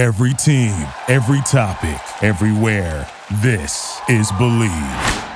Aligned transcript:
Every 0.00 0.32
team, 0.32 0.72
every 1.08 1.42
topic, 1.42 2.00
everywhere. 2.22 3.06
This 3.42 4.00
is 4.08 4.32
Bleav. 4.32 5.28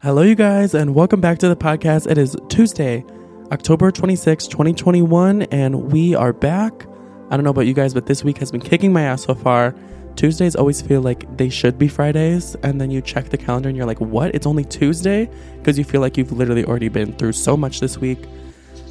Hello, 0.00 0.22
you 0.22 0.34
guys, 0.34 0.72
and 0.72 0.94
welcome 0.94 1.20
back 1.20 1.36
to 1.40 1.48
the 1.50 1.54
podcast. 1.54 2.10
It 2.10 2.16
is 2.16 2.34
Tuesday, 2.48 3.04
October 3.52 3.90
26, 3.90 4.46
2021, 4.46 5.42
and 5.42 5.92
we 5.92 6.14
are 6.14 6.32
back. 6.32 6.86
I 7.28 7.36
don't 7.36 7.44
know 7.44 7.50
about 7.50 7.66
you 7.66 7.74
guys, 7.74 7.92
but 7.92 8.06
this 8.06 8.24
week 8.24 8.38
has 8.38 8.50
been 8.50 8.62
kicking 8.62 8.94
my 8.94 9.02
ass 9.02 9.24
so 9.24 9.34
far. 9.34 9.74
Tuesdays 10.16 10.56
always 10.56 10.80
feel 10.80 11.02
like 11.02 11.36
they 11.36 11.50
should 11.50 11.78
be 11.78 11.86
Fridays, 11.86 12.54
and 12.62 12.80
then 12.80 12.90
you 12.90 13.02
check 13.02 13.28
the 13.28 13.36
calendar 13.36 13.68
and 13.68 13.76
you're 13.76 13.84
like, 13.84 14.00
what? 14.00 14.34
It's 14.34 14.46
only 14.46 14.64
Tuesday? 14.64 15.28
Because 15.58 15.76
you 15.76 15.84
feel 15.84 16.00
like 16.00 16.16
you've 16.16 16.32
literally 16.32 16.64
already 16.64 16.88
been 16.88 17.12
through 17.12 17.32
so 17.32 17.58
much 17.58 17.80
this 17.80 17.98
week. 17.98 18.24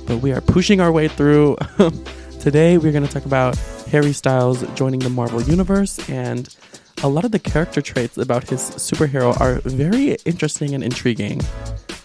But 0.06 0.18
we 0.18 0.32
are 0.32 0.42
pushing 0.42 0.80
our 0.80 0.92
way 0.92 1.08
through. 1.08 1.58
Today, 2.40 2.78
we're 2.78 2.92
going 2.92 3.06
to 3.06 3.12
talk 3.12 3.26
about 3.26 3.58
Harry 3.90 4.14
Styles 4.14 4.64
joining 4.76 5.00
the 5.00 5.10
Marvel 5.10 5.42
Universe, 5.42 6.08
and 6.10 6.56
a 7.04 7.08
lot 7.08 7.26
of 7.26 7.32
the 7.32 7.40
character 7.40 7.82
traits 7.82 8.18
about 8.18 8.50
his 8.50 8.62
superhero 8.62 9.40
are 9.42 9.56
very 9.66 10.16
interesting 10.26 10.74
and 10.74 10.84
intriguing. 10.84 11.42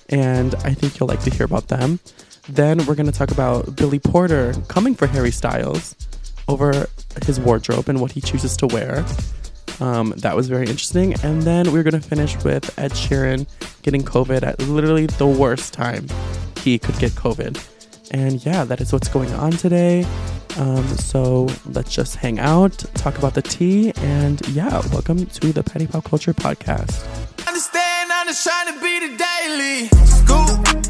And 0.09 0.55
I 0.57 0.75
think 0.75 0.99
you'll 0.99 1.09
like 1.09 1.23
to 1.23 1.31
hear 1.31 1.47
about 1.47 1.69
them. 1.69 2.01
Then 2.49 2.85
we're 2.87 2.97
going 2.97 3.07
to 3.07 3.13
talk 3.13 3.31
about 3.31 3.77
Billy 3.77 3.99
Porter 3.99 4.53
coming 4.69 4.95
for 4.95 5.07
Harry 5.07 5.31
Styles 5.31 5.95
over 6.49 6.87
his 7.25 7.39
wardrobe 7.39 7.89
and 7.89 8.01
what 8.01 8.13
he 8.13 8.21
chooses 8.21 8.57
to 8.57 8.67
wear. 8.67 9.05
Um, 9.81 10.13
that 10.19 10.35
was 10.35 10.49
very 10.49 10.67
interesting. 10.67 11.15
And 11.23 11.43
then 11.43 11.73
we're 11.73 11.83
going 11.83 12.01
to 12.01 12.09
finish 12.09 12.37
with 12.43 12.77
Ed 12.79 12.93
Sheeran 12.93 13.47
getting 13.83 14.03
COVID 14.03 14.43
at 14.43 14.61
literally 14.61 15.07
the 15.07 15.27
worst 15.27 15.73
time 15.73 16.07
he 16.59 16.79
could 16.79 16.99
get 16.99 17.13
COVID. 17.13 17.72
And 18.13 18.45
yeah, 18.45 18.65
that 18.65 18.81
is 18.83 18.93
what's 18.93 19.09
going 19.09 19.33
on 19.33 19.53
today. 19.53 20.07
Um, 20.59 20.87
so 20.99 21.49
let's 21.65 21.95
just 21.95 22.17
hang 22.17 22.39
out, 22.39 22.77
talk 22.95 23.17
about 23.17 23.33
the 23.33 23.41
tea, 23.41 23.93
and 23.97 24.47
yeah, 24.49 24.83
welcome 24.93 25.25
to 25.25 25.53
the 25.53 25.63
Petty 25.63 25.87
Pop 25.87 26.05
Culture 26.05 26.35
Podcast. 26.35 27.07
Understand, 27.49 28.13
I'm 28.13 28.27
just 28.27 28.47
trying 28.47 28.75
to 28.75 28.81
be 28.83 29.01
the 29.01 29.17
daily. 29.17 29.89
Scoop, 30.05 30.82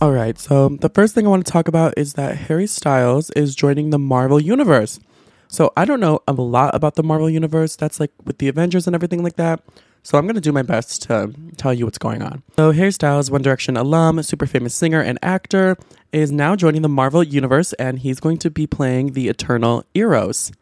All 0.00 0.12
right, 0.12 0.38
so 0.38 0.68
the 0.68 0.90
first 0.90 1.12
thing 1.12 1.26
I 1.26 1.30
want 1.30 1.44
to 1.44 1.50
talk 1.50 1.66
about 1.66 1.94
is 1.96 2.12
that 2.12 2.36
Harry 2.36 2.68
Styles 2.68 3.30
is 3.30 3.56
joining 3.56 3.90
the 3.90 3.98
Marvel 3.98 4.38
Universe. 4.38 5.00
So 5.48 5.72
I 5.76 5.84
don't 5.84 5.98
know 5.98 6.20
a 6.28 6.32
lot 6.32 6.72
about 6.72 6.94
the 6.94 7.02
Marvel 7.02 7.28
Universe. 7.28 7.74
That's 7.74 7.98
like 7.98 8.12
with 8.24 8.38
the 8.38 8.46
Avengers 8.46 8.86
and 8.86 8.94
everything 8.94 9.24
like 9.24 9.34
that. 9.34 9.60
So 10.04 10.16
I'm 10.16 10.24
going 10.26 10.36
to 10.36 10.40
do 10.40 10.52
my 10.52 10.62
best 10.62 11.02
to 11.04 11.34
tell 11.56 11.74
you 11.74 11.84
what's 11.84 11.98
going 11.98 12.22
on. 12.22 12.44
So 12.54 12.70
Harry 12.70 12.92
Styles, 12.92 13.28
One 13.28 13.42
Direction 13.42 13.76
alum, 13.76 14.22
super 14.22 14.46
famous 14.46 14.72
singer 14.72 15.00
and 15.00 15.18
actor, 15.20 15.76
is 16.12 16.30
now 16.30 16.54
joining 16.54 16.82
the 16.82 16.88
Marvel 16.88 17.24
Universe 17.24 17.72
and 17.72 17.98
he's 17.98 18.20
going 18.20 18.38
to 18.38 18.50
be 18.50 18.68
playing 18.68 19.14
the 19.14 19.28
Eternal 19.28 19.84
Eros. 19.94 20.52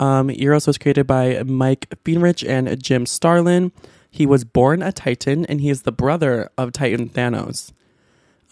Um, 0.00 0.30
Eros 0.30 0.66
was 0.66 0.78
created 0.78 1.06
by 1.06 1.44
Mike 1.44 1.94
Friedrich 2.04 2.42
and 2.42 2.82
Jim 2.82 3.06
Starlin. 3.06 3.70
He 4.10 4.26
was 4.26 4.42
born 4.42 4.82
a 4.82 4.90
Titan 4.90 5.46
and 5.46 5.60
he 5.60 5.70
is 5.70 5.82
the 5.82 5.92
brother 5.92 6.50
of 6.58 6.72
Titan 6.72 7.08
Thanos. 7.08 7.70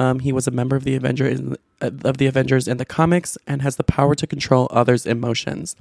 Um, 0.02 0.18
he 0.18 0.32
was 0.32 0.48
a 0.48 0.50
member 0.50 0.74
of 0.74 0.82
the 0.82 0.96
Avengers 0.96 1.40
of 1.80 2.16
the 2.18 2.26
Avengers 2.26 2.66
in 2.66 2.76
the 2.76 2.84
comics 2.84 3.38
and 3.46 3.62
has 3.62 3.76
the 3.76 3.84
power 3.84 4.16
to 4.16 4.26
control 4.26 4.66
others' 4.70 5.06
emotions. 5.06 5.76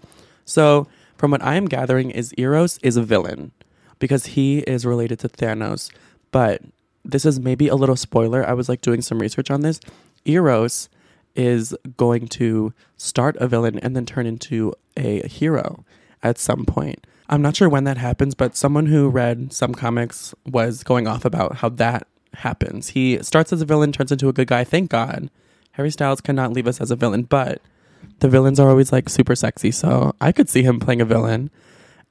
So, 0.45 0.87
from 1.17 1.31
what 1.31 1.43
I 1.43 1.55
am 1.55 1.65
gathering, 1.65 2.11
is 2.11 2.33
Eros 2.37 2.77
is 2.83 2.97
a 2.97 3.03
villain 3.03 3.51
because 3.97 4.27
he 4.27 4.59
is 4.59 4.85
related 4.85 5.17
to 5.19 5.29
Thanos. 5.29 5.91
But 6.31 6.61
this 7.03 7.25
is 7.25 7.39
maybe 7.39 7.67
a 7.67 7.75
little 7.75 7.95
spoiler. 7.95 8.47
I 8.47 8.53
was 8.53 8.69
like 8.69 8.81
doing 8.81 9.01
some 9.01 9.19
research 9.19 9.49
on 9.49 9.61
this. 9.61 9.79
Eros 10.25 10.87
is 11.35 11.75
going 11.97 12.27
to 12.27 12.73
start 12.97 13.35
a 13.37 13.47
villain 13.47 13.79
and 13.79 13.95
then 13.95 14.05
turn 14.05 14.27
into 14.27 14.73
a 14.97 15.27
hero 15.27 15.83
at 16.21 16.37
some 16.37 16.65
point. 16.65 17.07
I'm 17.27 17.41
not 17.41 17.55
sure 17.55 17.69
when 17.69 17.85
that 17.85 17.97
happens, 17.97 18.35
but 18.35 18.55
someone 18.55 18.85
who 18.85 19.09
read 19.09 19.51
some 19.51 19.73
comics 19.73 20.35
was 20.45 20.83
going 20.83 21.07
off 21.07 21.25
about 21.25 21.57
how 21.57 21.69
that 21.69 22.05
happens. 22.35 22.89
He 22.89 23.21
starts 23.21 23.53
as 23.53 23.61
a 23.61 23.65
villain, 23.65 23.91
turns 23.91 24.11
into 24.11 24.29
a 24.29 24.33
good 24.33 24.47
guy. 24.47 24.63
Thank 24.63 24.89
God. 24.89 25.29
Harry 25.73 25.91
Styles 25.91 26.21
cannot 26.21 26.53
leave 26.53 26.67
us 26.67 26.81
as 26.81 26.91
a 26.91 26.95
villain, 26.95 27.23
but 27.23 27.61
the 28.19 28.29
villains 28.29 28.59
are 28.59 28.69
always 28.69 28.91
like 28.91 29.09
super 29.09 29.35
sexy, 29.35 29.71
so 29.71 30.13
I 30.19 30.31
could 30.31 30.49
see 30.49 30.63
him 30.63 30.79
playing 30.79 31.01
a 31.01 31.05
villain. 31.05 31.49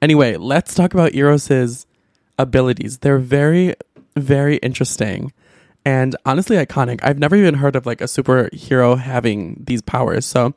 Anyway, 0.01 0.35
let's 0.35 0.73
talk 0.73 0.93
about 0.93 1.13
Eros's 1.13 1.85
abilities. 2.39 2.99
They're 2.99 3.19
very, 3.19 3.75
very 4.15 4.57
interesting 4.57 5.31
and 5.85 6.15
honestly 6.25 6.57
iconic. 6.57 6.99
I've 7.03 7.19
never 7.19 7.35
even 7.35 7.55
heard 7.55 7.75
of 7.75 7.85
like 7.85 8.01
a 8.01 8.05
superhero 8.05 8.97
having 8.97 9.63
these 9.65 9.81
powers. 9.81 10.25
So, 10.25 10.53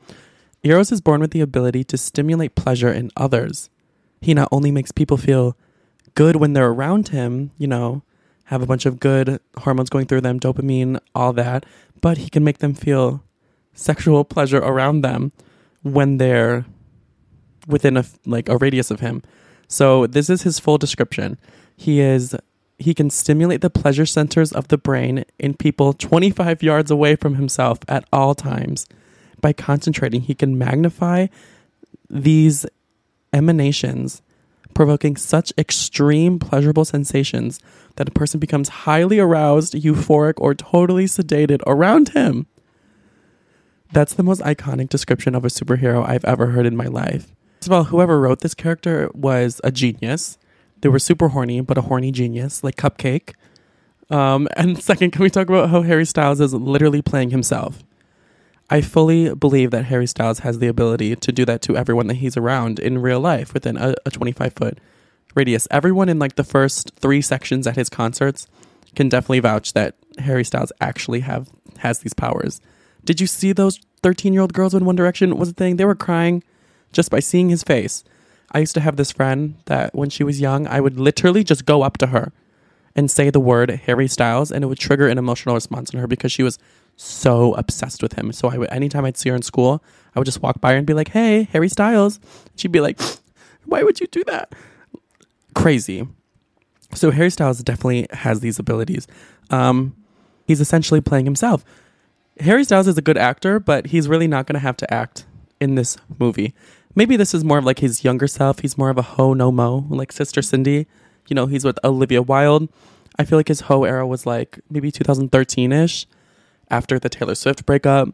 Eros 0.62 0.90
is 0.90 1.02
born 1.02 1.20
with 1.20 1.32
the 1.32 1.42
ability 1.42 1.84
to 1.84 1.98
stimulate 1.98 2.54
pleasure 2.54 2.90
in 2.90 3.10
others. 3.16 3.68
He 4.22 4.32
not 4.32 4.48
only 4.50 4.70
makes 4.70 4.92
people 4.92 5.18
feel 5.18 5.56
good 6.14 6.36
when 6.36 6.54
they're 6.54 6.70
around 6.70 7.08
him, 7.08 7.50
you 7.58 7.66
know, 7.66 8.02
have 8.44 8.62
a 8.62 8.66
bunch 8.66 8.86
of 8.86 9.00
good 9.00 9.40
hormones 9.58 9.90
going 9.90 10.06
through 10.06 10.20
them, 10.20 10.38
dopamine, 10.38 10.98
all 11.14 11.32
that, 11.32 11.64
but 12.00 12.18
he 12.18 12.28
can 12.28 12.44
make 12.44 12.58
them 12.58 12.74
feel 12.74 13.22
sexual 13.72 14.24
pleasure 14.24 14.58
around 14.58 15.00
them 15.00 15.32
when 15.82 16.18
they're 16.18 16.64
within 17.66 17.96
a 17.96 18.04
like 18.26 18.48
a 18.48 18.56
radius 18.56 18.90
of 18.90 19.00
him. 19.00 19.22
So 19.68 20.06
this 20.06 20.28
is 20.28 20.42
his 20.42 20.58
full 20.58 20.78
description. 20.78 21.38
He 21.76 22.00
is 22.00 22.36
he 22.78 22.94
can 22.94 23.10
stimulate 23.10 23.60
the 23.60 23.70
pleasure 23.70 24.06
centers 24.06 24.52
of 24.52 24.68
the 24.68 24.78
brain 24.78 25.24
in 25.38 25.54
people 25.54 25.92
25 25.92 26.62
yards 26.62 26.90
away 26.90 27.16
from 27.16 27.36
himself 27.36 27.78
at 27.88 28.04
all 28.12 28.34
times. 28.34 28.86
By 29.40 29.52
concentrating, 29.52 30.22
he 30.22 30.34
can 30.34 30.58
magnify 30.58 31.28
these 32.10 32.66
emanations, 33.32 34.22
provoking 34.74 35.16
such 35.16 35.52
extreme 35.56 36.38
pleasurable 36.38 36.84
sensations 36.84 37.60
that 37.96 38.08
a 38.08 38.12
person 38.12 38.40
becomes 38.40 38.68
highly 38.68 39.18
aroused, 39.18 39.74
euphoric, 39.74 40.34
or 40.38 40.54
totally 40.54 41.04
sedated 41.04 41.62
around 41.66 42.10
him. 42.10 42.46
That's 43.92 44.14
the 44.14 44.22
most 44.22 44.42
iconic 44.42 44.88
description 44.88 45.34
of 45.34 45.44
a 45.44 45.48
superhero 45.48 46.06
I've 46.06 46.24
ever 46.24 46.48
heard 46.48 46.66
in 46.66 46.76
my 46.76 46.86
life. 46.86 47.32
First 47.60 47.68
of 47.68 47.72
all, 47.72 47.84
whoever 47.84 48.20
wrote 48.20 48.40
this 48.40 48.54
character 48.54 49.10
was 49.14 49.60
a 49.62 49.70
genius. 49.70 50.36
They 50.80 50.88
were 50.88 50.98
super 50.98 51.28
horny, 51.28 51.60
but 51.60 51.78
a 51.78 51.82
horny 51.82 52.10
genius, 52.10 52.64
like 52.64 52.76
Cupcake. 52.76 53.34
Um, 54.10 54.48
and 54.56 54.82
second, 54.82 55.12
can 55.12 55.22
we 55.22 55.30
talk 55.30 55.48
about 55.48 55.70
how 55.70 55.82
Harry 55.82 56.04
Styles 56.04 56.40
is 56.40 56.52
literally 56.52 57.02
playing 57.02 57.30
himself? 57.30 57.82
I 58.70 58.80
fully 58.80 59.34
believe 59.34 59.70
that 59.72 59.86
Harry 59.86 60.06
Styles 60.06 60.40
has 60.40 60.58
the 60.58 60.68
ability 60.68 61.16
to 61.16 61.32
do 61.32 61.44
that 61.44 61.60
to 61.62 61.76
everyone 61.76 62.06
that 62.06 62.14
he's 62.14 62.36
around 62.36 62.78
in 62.78 62.98
real 62.98 63.20
life 63.20 63.52
within 63.52 63.76
a, 63.76 63.94
a 64.06 64.10
25 64.10 64.52
foot 64.54 64.78
radius. 65.34 65.68
Everyone 65.70 66.08
in 66.08 66.18
like 66.18 66.36
the 66.36 66.44
first 66.44 66.92
three 66.96 67.20
sections 67.20 67.66
at 67.66 67.76
his 67.76 67.88
concerts 67.88 68.46
can 68.94 69.08
definitely 69.08 69.40
vouch 69.40 69.72
that 69.74 69.96
Harry 70.18 70.44
Styles 70.44 70.72
actually 70.80 71.20
have 71.20 71.50
has 71.78 71.98
these 71.98 72.14
powers. 72.14 72.60
Did 73.04 73.20
you 73.20 73.26
see 73.26 73.52
those 73.52 73.80
13 74.02 74.32
year 74.32 74.42
old 74.42 74.54
girls 74.54 74.72
when 74.74 74.84
One 74.84 74.96
Direction 74.96 75.36
was 75.36 75.50
a 75.50 75.54
thing? 75.54 75.76
They 75.76 75.84
were 75.84 75.94
crying 75.94 76.42
just 76.92 77.10
by 77.10 77.20
seeing 77.20 77.50
his 77.50 77.62
face. 77.62 78.04
I 78.52 78.60
used 78.60 78.74
to 78.74 78.80
have 78.80 78.96
this 78.96 79.12
friend 79.12 79.56
that 79.66 79.94
when 79.94 80.10
she 80.10 80.24
was 80.24 80.40
young, 80.40 80.66
I 80.68 80.80
would 80.80 80.98
literally 80.98 81.42
just 81.44 81.66
go 81.66 81.82
up 81.82 81.98
to 81.98 82.08
her 82.08 82.32
and 82.94 83.10
say 83.10 83.28
the 83.28 83.40
word 83.40 83.70
Harry 83.70 84.06
Styles, 84.06 84.52
and 84.52 84.62
it 84.62 84.68
would 84.68 84.78
trigger 84.78 85.08
an 85.08 85.18
emotional 85.18 85.56
response 85.56 85.90
in 85.90 85.98
her 85.98 86.06
because 86.06 86.30
she 86.30 86.44
was 86.44 86.58
so 86.96 87.54
obsessed 87.54 88.02
with 88.02 88.14
him. 88.14 88.32
So 88.32 88.48
I 88.48 88.58
would, 88.58 88.70
anytime 88.70 89.04
I'd 89.04 89.16
see 89.16 89.30
her 89.30 89.36
in 89.36 89.42
school, 89.42 89.82
I 90.14 90.20
would 90.20 90.26
just 90.26 90.42
walk 90.42 90.60
by 90.60 90.72
her 90.72 90.78
and 90.78 90.86
be 90.86 90.94
like, 90.94 91.08
"Hey, 91.08 91.44
Harry 91.52 91.68
Styles." 91.68 92.20
She'd 92.56 92.72
be 92.72 92.80
like, 92.80 93.00
"Why 93.64 93.82
would 93.82 94.00
you 94.00 94.06
do 94.06 94.22
that?" 94.24 94.54
Crazy. 95.54 96.06
So 96.94 97.10
Harry 97.10 97.30
Styles 97.30 97.62
definitely 97.62 98.06
has 98.12 98.40
these 98.40 98.58
abilities. 98.58 99.06
Um, 99.50 99.96
he's 100.46 100.60
essentially 100.60 101.00
playing 101.00 101.24
himself. 101.24 101.64
Harry 102.40 102.64
Styles 102.64 102.88
is 102.88 102.98
a 102.98 103.02
good 103.02 103.16
actor, 103.18 103.58
but 103.58 103.86
he's 103.86 104.08
really 104.08 104.28
not 104.28 104.46
going 104.46 104.54
to 104.54 104.60
have 104.60 104.76
to 104.78 104.94
act 104.94 105.26
in 105.60 105.74
this 105.74 105.96
movie. 106.18 106.54
Maybe 106.94 107.16
this 107.16 107.34
is 107.34 107.44
more 107.44 107.58
of 107.58 107.64
like 107.64 107.80
his 107.80 108.04
younger 108.04 108.28
self. 108.28 108.60
He's 108.60 108.78
more 108.78 108.90
of 108.90 108.98
a 108.98 109.02
ho 109.02 109.34
no 109.34 109.50
mo, 109.50 109.86
like 109.88 110.12
Sister 110.12 110.42
Cindy. 110.42 110.86
You 111.28 111.34
know, 111.34 111.46
he's 111.46 111.64
with 111.64 111.78
Olivia 111.82 112.22
Wilde. 112.22 112.68
I 113.18 113.24
feel 113.24 113.38
like 113.38 113.48
his 113.48 113.62
ho 113.62 113.84
era 113.84 114.06
was 114.06 114.26
like 114.26 114.60
maybe 114.70 114.90
2013 114.90 115.72
ish 115.72 116.06
after 116.70 116.98
the 116.98 117.08
Taylor 117.08 117.34
Swift 117.34 117.66
breakup. 117.66 118.08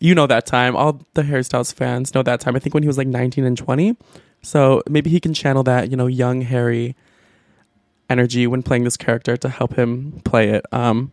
You 0.00 0.14
know 0.14 0.26
that 0.26 0.46
time. 0.46 0.74
All 0.76 1.00
the 1.14 1.22
Harry 1.22 1.44
Styles 1.44 1.72
fans 1.72 2.14
know 2.14 2.22
that 2.22 2.40
time. 2.40 2.56
I 2.56 2.58
think 2.58 2.74
when 2.74 2.82
he 2.82 2.88
was 2.88 2.98
like 2.98 3.06
19 3.06 3.44
and 3.44 3.56
20. 3.56 3.96
So 4.42 4.82
maybe 4.88 5.10
he 5.10 5.20
can 5.20 5.32
channel 5.32 5.62
that, 5.64 5.90
you 5.90 5.96
know, 5.96 6.06
young 6.06 6.42
Harry 6.42 6.96
energy 8.10 8.46
when 8.46 8.62
playing 8.62 8.84
this 8.84 8.96
character 8.96 9.36
to 9.36 9.48
help 9.48 9.76
him 9.76 10.20
play 10.24 10.50
it. 10.50 10.66
Um, 10.72 11.12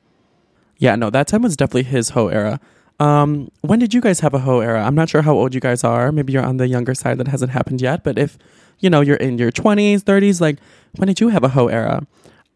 yeah, 0.77 0.95
no, 0.95 1.09
that 1.09 1.27
time 1.27 1.43
was 1.43 1.55
definitely 1.55 1.83
his 1.83 2.09
hoe 2.09 2.29
era. 2.29 2.59
Um, 2.99 3.49
when 3.61 3.79
did 3.79 3.93
you 3.93 4.01
guys 4.01 4.19
have 4.19 4.33
a 4.33 4.39
hoe 4.39 4.59
era? 4.59 4.83
I'm 4.83 4.95
not 4.95 5.09
sure 5.09 5.21
how 5.21 5.33
old 5.33 5.53
you 5.53 5.61
guys 5.61 5.83
are. 5.83 6.11
Maybe 6.11 6.33
you're 6.33 6.45
on 6.45 6.57
the 6.57 6.67
younger 6.67 6.93
side 6.93 7.17
that 7.19 7.27
hasn't 7.27 7.51
happened 7.51 7.81
yet. 7.81 8.03
But 8.03 8.17
if 8.17 8.37
you 8.79 8.89
know 8.89 9.01
you're 9.01 9.17
in 9.17 9.37
your 9.37 9.51
20s, 9.51 10.01
30s, 10.01 10.41
like 10.41 10.57
when 10.95 11.07
did 11.07 11.19
you 11.19 11.29
have 11.29 11.43
a 11.43 11.49
hoe 11.49 11.67
era? 11.67 12.05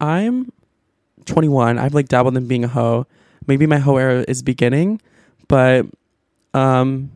I'm 0.00 0.52
21. 1.24 1.78
I've 1.78 1.94
like 1.94 2.08
dabbled 2.08 2.36
in 2.36 2.46
being 2.46 2.64
a 2.64 2.68
hoe. 2.68 3.06
Maybe 3.46 3.66
my 3.66 3.78
hoe 3.78 3.96
era 3.96 4.24
is 4.26 4.42
beginning, 4.42 5.00
but 5.48 5.86
um, 6.54 7.10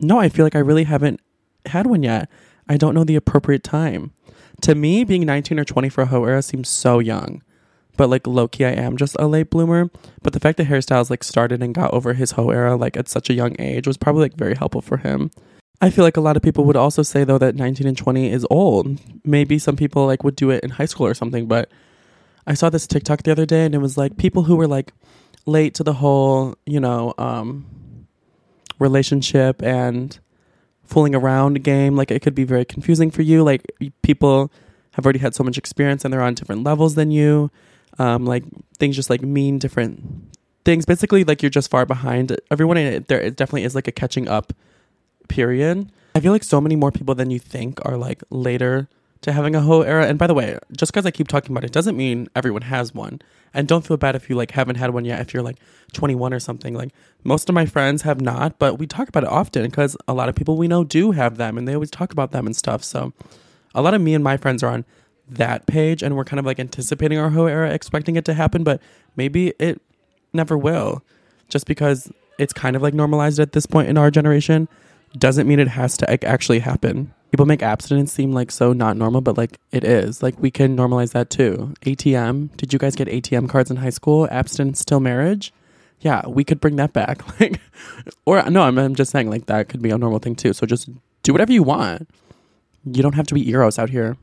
no, 0.00 0.18
I 0.18 0.28
feel 0.28 0.44
like 0.44 0.56
I 0.56 0.60
really 0.60 0.84
haven't 0.84 1.20
had 1.66 1.86
one 1.86 2.02
yet. 2.02 2.30
I 2.68 2.76
don't 2.76 2.94
know 2.94 3.04
the 3.04 3.16
appropriate 3.16 3.62
time. 3.62 4.12
To 4.62 4.74
me, 4.74 5.04
being 5.04 5.26
19 5.26 5.58
or 5.58 5.64
20 5.64 5.88
for 5.88 6.02
a 6.02 6.06
hoe 6.06 6.24
era 6.24 6.42
seems 6.42 6.68
so 6.68 6.98
young. 6.98 7.42
But 7.96 8.10
like 8.10 8.26
low 8.26 8.48
key, 8.48 8.64
I 8.64 8.72
am 8.72 8.96
just 8.96 9.16
a 9.18 9.26
late 9.26 9.50
bloomer. 9.50 9.90
But 10.22 10.32
the 10.32 10.40
fact 10.40 10.58
that 10.58 10.64
Harry 10.64 10.82
Styles 10.82 11.10
like 11.10 11.24
started 11.24 11.62
and 11.62 11.74
got 11.74 11.92
over 11.92 12.12
his 12.14 12.32
hoe 12.32 12.50
era 12.50 12.76
like 12.76 12.96
at 12.96 13.08
such 13.08 13.30
a 13.30 13.34
young 13.34 13.56
age 13.58 13.86
was 13.86 13.96
probably 13.96 14.22
like 14.22 14.34
very 14.34 14.54
helpful 14.54 14.82
for 14.82 14.98
him. 14.98 15.30
I 15.80 15.90
feel 15.90 16.04
like 16.04 16.16
a 16.16 16.22
lot 16.22 16.36
of 16.36 16.42
people 16.42 16.64
would 16.64 16.76
also 16.76 17.02
say 17.02 17.24
though 17.24 17.38
that 17.38 17.54
19 17.54 17.86
and 17.86 17.96
20 17.96 18.30
is 18.30 18.46
old. 18.50 18.98
Maybe 19.24 19.58
some 19.58 19.76
people 19.76 20.06
like 20.06 20.24
would 20.24 20.36
do 20.36 20.50
it 20.50 20.64
in 20.64 20.70
high 20.70 20.86
school 20.86 21.06
or 21.06 21.14
something, 21.14 21.46
but 21.46 21.70
I 22.46 22.54
saw 22.54 22.70
this 22.70 22.86
TikTok 22.86 23.22
the 23.22 23.32
other 23.32 23.46
day 23.46 23.64
and 23.64 23.74
it 23.74 23.78
was 23.78 23.98
like 23.98 24.16
people 24.16 24.44
who 24.44 24.56
were 24.56 24.68
like 24.68 24.92
late 25.46 25.74
to 25.74 25.84
the 25.84 25.94
whole, 25.94 26.56
you 26.66 26.80
know, 26.80 27.14
um 27.18 27.66
relationship 28.78 29.62
and 29.62 30.18
fooling 30.84 31.14
around 31.14 31.62
game. 31.62 31.96
Like 31.96 32.10
it 32.10 32.22
could 32.22 32.34
be 32.34 32.44
very 32.44 32.64
confusing 32.64 33.10
for 33.10 33.22
you. 33.22 33.42
Like 33.42 33.62
people 34.02 34.50
have 34.92 35.04
already 35.04 35.18
had 35.18 35.34
so 35.34 35.44
much 35.44 35.58
experience 35.58 36.04
and 36.04 36.12
they're 36.12 36.22
on 36.22 36.34
different 36.34 36.64
levels 36.64 36.94
than 36.94 37.10
you. 37.10 37.50
Um, 37.98 38.24
like 38.24 38.44
things 38.78 38.96
just 38.96 39.10
like 39.10 39.22
mean 39.22 39.58
different 39.58 40.02
things. 40.64 40.86
Basically, 40.86 41.24
like 41.24 41.42
you're 41.42 41.50
just 41.50 41.70
far 41.70 41.86
behind 41.86 42.38
everyone. 42.50 42.76
And 42.76 42.94
it, 42.94 43.08
there 43.08 43.20
it 43.20 43.36
definitely 43.36 43.64
is 43.64 43.74
like 43.74 43.88
a 43.88 43.92
catching 43.92 44.28
up 44.28 44.52
period. 45.28 45.90
I 46.14 46.20
feel 46.20 46.32
like 46.32 46.44
so 46.44 46.60
many 46.60 46.76
more 46.76 46.90
people 46.90 47.14
than 47.14 47.30
you 47.30 47.38
think 47.38 47.78
are 47.84 47.96
like 47.96 48.22
later 48.30 48.88
to 49.26 49.32
having 49.32 49.56
a 49.56 49.60
hoe 49.60 49.82
era. 49.82 50.06
And 50.06 50.20
by 50.20 50.28
the 50.28 50.34
way, 50.34 50.56
just 50.76 50.92
because 50.92 51.04
I 51.04 51.10
keep 51.10 51.26
talking 51.26 51.50
about 51.50 51.64
it 51.64 51.72
doesn't 51.72 51.96
mean 51.96 52.28
everyone 52.36 52.62
has 52.62 52.94
one. 52.94 53.20
And 53.52 53.66
don't 53.66 53.84
feel 53.84 53.96
bad 53.96 54.14
if 54.14 54.30
you 54.30 54.36
like 54.36 54.52
haven't 54.52 54.76
had 54.76 54.90
one 54.90 55.04
yet. 55.04 55.20
If 55.20 55.34
you're 55.34 55.42
like 55.42 55.58
21 55.94 56.32
or 56.32 56.38
something, 56.38 56.74
like 56.74 56.92
most 57.24 57.48
of 57.48 57.54
my 57.54 57.66
friends 57.66 58.02
have 58.02 58.20
not, 58.20 58.60
but 58.60 58.78
we 58.78 58.86
talk 58.86 59.08
about 59.08 59.24
it 59.24 59.28
often 59.28 59.64
because 59.64 59.96
a 60.06 60.14
lot 60.14 60.28
of 60.28 60.36
people 60.36 60.56
we 60.56 60.68
know 60.68 60.84
do 60.84 61.10
have 61.10 61.38
them, 61.38 61.58
and 61.58 61.66
they 61.66 61.74
always 61.74 61.90
talk 61.90 62.12
about 62.12 62.30
them 62.30 62.46
and 62.46 62.54
stuff. 62.54 62.84
So 62.84 63.12
a 63.74 63.82
lot 63.82 63.94
of 63.94 64.00
me 64.00 64.14
and 64.14 64.22
my 64.22 64.36
friends 64.36 64.62
are 64.62 64.70
on 64.70 64.84
that 65.28 65.66
page, 65.66 66.04
and 66.04 66.16
we're 66.16 66.24
kind 66.24 66.38
of 66.38 66.46
like 66.46 66.60
anticipating 66.60 67.18
our 67.18 67.30
hoe 67.30 67.46
era, 67.46 67.72
expecting 67.72 68.14
it 68.14 68.24
to 68.26 68.34
happen, 68.34 68.62
but 68.62 68.80
maybe 69.16 69.54
it 69.58 69.82
never 70.32 70.56
will, 70.56 71.02
just 71.48 71.66
because 71.66 72.12
it's 72.38 72.52
kind 72.52 72.76
of 72.76 72.82
like 72.82 72.94
normalized 72.94 73.40
at 73.40 73.52
this 73.52 73.66
point 73.66 73.88
in 73.88 73.98
our 73.98 74.10
generation 74.10 74.68
doesn't 75.18 75.48
mean 75.48 75.58
it 75.58 75.68
has 75.68 75.96
to 75.96 76.06
like, 76.08 76.22
actually 76.22 76.60
happen. 76.60 77.12
People 77.36 77.44
make 77.44 77.62
abstinence 77.62 78.14
seem 78.14 78.32
like 78.32 78.50
so 78.50 78.72
not 78.72 78.96
normal, 78.96 79.20
but 79.20 79.36
like 79.36 79.60
it 79.70 79.84
is. 79.84 80.22
Like 80.22 80.40
we 80.40 80.50
can 80.50 80.74
normalize 80.74 81.12
that 81.12 81.28
too. 81.28 81.74
ATM. 81.82 82.56
Did 82.56 82.72
you 82.72 82.78
guys 82.78 82.96
get 82.96 83.08
ATM 83.08 83.46
cards 83.46 83.70
in 83.70 83.76
high 83.76 83.90
school? 83.90 84.26
Abstinence 84.30 84.86
till 84.86 85.00
marriage? 85.00 85.52
Yeah, 86.00 86.26
we 86.26 86.44
could 86.44 86.60
bring 86.60 86.76
that 86.76 86.94
back. 86.94 87.20
Like, 87.38 87.60
or 88.24 88.42
no, 88.48 88.62
I'm, 88.62 88.78
I'm 88.78 88.94
just 88.94 89.10
saying 89.10 89.28
like 89.28 89.44
that 89.46 89.68
could 89.68 89.82
be 89.82 89.90
a 89.90 89.98
normal 89.98 90.18
thing 90.18 90.34
too. 90.34 90.54
So 90.54 90.64
just 90.64 90.88
do 91.24 91.32
whatever 91.34 91.52
you 91.52 91.62
want. 91.62 92.08
You 92.86 93.02
don't 93.02 93.16
have 93.16 93.26
to 93.26 93.34
be 93.34 93.46
eros 93.50 93.78
out 93.78 93.90
here. 93.90 94.16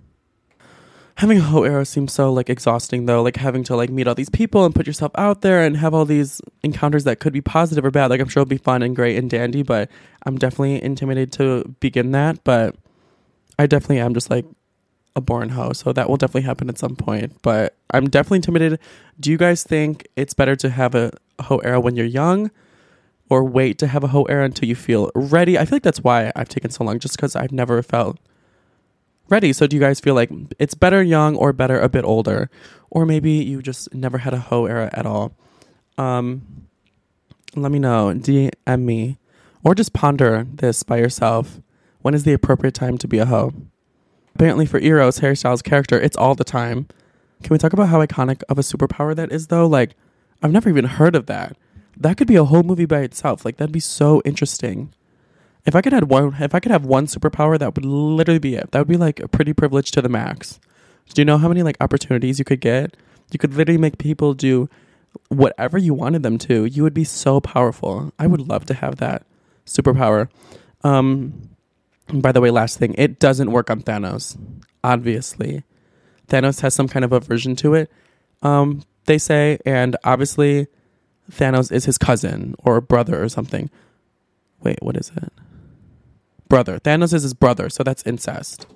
Having 1.18 1.38
a 1.38 1.42
whole 1.42 1.66
era 1.66 1.86
seems 1.86 2.14
so 2.14 2.34
like 2.34 2.50
exhausting 2.50 3.06
though, 3.06 3.22
like 3.22 3.36
having 3.36 3.64
to 3.66 3.76
like 3.76 3.92
meet 3.92 4.08
all 4.08 4.16
these 4.16 4.32
people 4.32 4.66
and 4.66 4.74
put 4.74 4.88
yourself 4.88 5.12
out 5.14 5.42
there 5.42 5.62
and 5.62 5.78
have 5.78 5.94
all 5.94 6.06
these 6.06 6.42
encounters 6.64 7.04
that 7.04 7.20
could 7.20 7.32
be 7.32 7.42
positive 7.42 7.86
or 7.86 7.92
bad. 7.92 8.10
Like 8.10 8.22
I'm 8.22 8.28
sure 8.28 8.42
it'll 8.42 8.50
be 8.50 8.58
fun 8.58 8.82
and 8.82 8.96
great 8.96 9.20
and 9.20 9.30
dandy, 9.30 9.62
but 9.62 9.92
I'm 10.26 10.40
definitely 10.40 10.82
intimidated 10.82 11.32
to 11.34 11.76
begin 11.80 12.10
that. 12.14 12.44
But 12.44 12.76
I 13.64 13.66
definitely 13.66 14.00
am 14.00 14.14
just 14.14 14.30
like 14.30 14.46
a 15.16 15.22
born 15.22 15.50
hoe, 15.50 15.72
so 15.72 15.94
that 15.94 16.10
will 16.10 16.18
definitely 16.18 16.42
happen 16.42 16.68
at 16.68 16.78
some 16.78 16.98
point. 16.98 17.42
But 17.42 17.78
I'm 17.92 18.10
definitely 18.10 18.40
intimidated. 18.40 18.80
Do 19.18 19.32
you 19.32 19.38
guys 19.38 19.64
think 19.64 20.06
it's 20.18 20.34
better 20.34 20.56
to 20.58 20.70
have 20.70 20.94
a 20.96 21.12
hoe 21.42 21.60
era 21.60 21.80
when 21.80 21.96
you're 21.96 22.06
young, 22.06 22.52
or 23.30 23.46
wait 23.46 23.78
to 23.78 23.88
have 23.88 24.04
a 24.04 24.10
hoe 24.10 24.24
era 24.24 24.44
until 24.44 24.68
you 24.68 24.76
feel 24.76 25.12
ready? 25.16 25.58
I 25.58 25.64
feel 25.64 25.78
like 25.78 25.84
that's 25.84 26.04
why 26.04 26.34
I've 26.36 26.50
taken 26.50 26.72
so 26.72 26.84
long, 26.84 27.00
just 27.00 27.16
because 27.16 27.38
I've 27.38 27.54
never 27.54 27.82
felt 27.82 28.20
ready. 29.30 29.54
So 29.54 29.66
do 29.66 29.78
you 29.78 29.80
guys 29.80 30.02
feel 30.02 30.14
like 30.14 30.30
it's 30.60 30.74
better 30.74 31.02
young 31.02 31.38
or 31.38 31.54
better 31.54 31.80
a 31.80 31.88
bit 31.88 32.04
older, 32.04 32.50
or 32.90 33.06
maybe 33.06 33.32
you 33.32 33.62
just 33.62 33.94
never 33.94 34.18
had 34.18 34.34
a 34.34 34.40
hoe 34.40 34.66
era 34.66 34.90
at 34.92 35.06
all? 35.06 35.34
Um, 35.98 36.68
let 37.56 37.72
me 37.72 37.80
know. 37.80 38.12
DM 38.14 38.82
me, 38.82 39.20
or 39.64 39.74
just 39.74 39.94
ponder 39.94 40.46
this 40.52 40.84
by 40.84 40.98
yourself. 40.98 41.62
When 42.04 42.14
is 42.14 42.26
the 42.26 42.34
appropriate 42.34 42.76
time 42.76 42.98
to 42.98 43.08
be 43.08 43.18
a 43.18 43.26
hoe? 43.26 43.54
Apparently, 44.36 44.66
for 44.66 44.80
Eros, 44.80 45.20
Harry 45.20 45.38
Styles' 45.38 45.62
character, 45.62 45.98
it's 45.98 46.18
all 46.18 46.36
the 46.36 46.44
time. 46.44 46.88
Can 47.42 47.54
we 47.54 47.58
talk 47.58 47.72
about 47.72 47.88
how 47.88 48.06
iconic 48.06 48.44
of 48.50 48.60
a 48.60 48.62
superpower 48.62 49.16
that 49.16 49.32
is, 49.32 49.48
though? 49.48 49.66
Like, 49.66 49.96
I've 50.42 50.52
never 50.52 50.68
even 50.68 50.84
heard 50.86 51.16
of 51.16 51.28
that. 51.28 51.56
That 51.96 52.18
could 52.18 52.28
be 52.28 52.36
a 52.36 52.44
whole 52.44 52.64
movie 52.64 52.86
by 52.86 53.00
itself. 53.00 53.46
Like, 53.46 53.56
that'd 53.56 53.72
be 53.72 53.80
so 53.80 54.22
interesting. 54.26 54.94
If 55.66 55.76
I 55.76 55.82
could 55.82 55.94
have 55.94 56.10
one, 56.10 56.36
if 56.42 56.54
I 56.54 56.60
could 56.60 56.74
have 56.74 56.86
one 56.86 57.06
superpower, 57.08 57.58
that 57.58 57.74
would 57.74 57.86
literally 57.86 58.40
be 58.40 58.56
it. 58.56 58.72
That 58.72 58.80
would 58.80 58.88
be 58.90 58.98
like 58.98 59.22
a 59.22 59.30
pretty 59.30 59.54
privilege 59.54 59.92
to 59.92 60.02
the 60.02 60.10
max. 60.10 60.60
Do 61.14 61.22
you 61.22 61.26
know 61.26 61.38
how 61.38 61.48
many 61.48 61.64
like 61.64 61.78
opportunities 61.80 62.38
you 62.38 62.44
could 62.44 62.60
get? 62.60 62.98
You 63.32 63.40
could 63.40 63.54
literally 63.54 63.80
make 63.80 63.98
people 63.98 64.34
do 64.34 64.68
whatever 65.30 65.78
you 65.78 65.94
wanted 65.94 66.22
them 66.22 66.38
to. 66.40 66.66
You 66.66 66.84
would 66.84 66.94
be 66.94 67.06
so 67.06 67.40
powerful. 67.40 68.12
I 68.20 68.28
would 68.28 68.42
love 68.42 68.66
to 68.66 68.74
have 68.74 68.98
that 68.98 69.26
superpower. 69.66 70.28
Um, 70.84 71.53
by 72.08 72.32
the 72.32 72.42
way, 72.42 72.52
last 72.52 72.78
thing, 72.78 72.96
it 72.98 73.20
doesn't 73.20 73.52
work 73.52 73.70
on 73.70 73.82
Thanos. 73.82 74.38
Obviously, 74.84 75.64
Thanos 76.28 76.62
has 76.62 76.74
some 76.74 76.88
kind 76.88 77.06
of 77.06 77.12
aversion 77.12 77.56
to 77.58 77.74
it. 77.74 77.92
Um, 78.42 78.84
they 79.06 79.18
say, 79.18 79.60
and 79.66 79.96
obviously, 80.04 80.68
Thanos 81.32 81.72
is 81.72 81.86
his 81.86 81.98
cousin 81.98 82.56
or 82.60 82.82
brother 82.82 83.24
or 83.24 83.30
something. 83.30 83.70
Wait, 84.62 84.82
what 84.82 84.98
is 84.98 85.12
it? 85.16 85.32
Brother. 86.50 86.80
Thanos 86.80 87.14
is 87.14 87.24
his 87.24 87.34
brother, 87.34 87.70
so 87.70 87.84
that's 87.84 88.04
incest. 88.04 88.68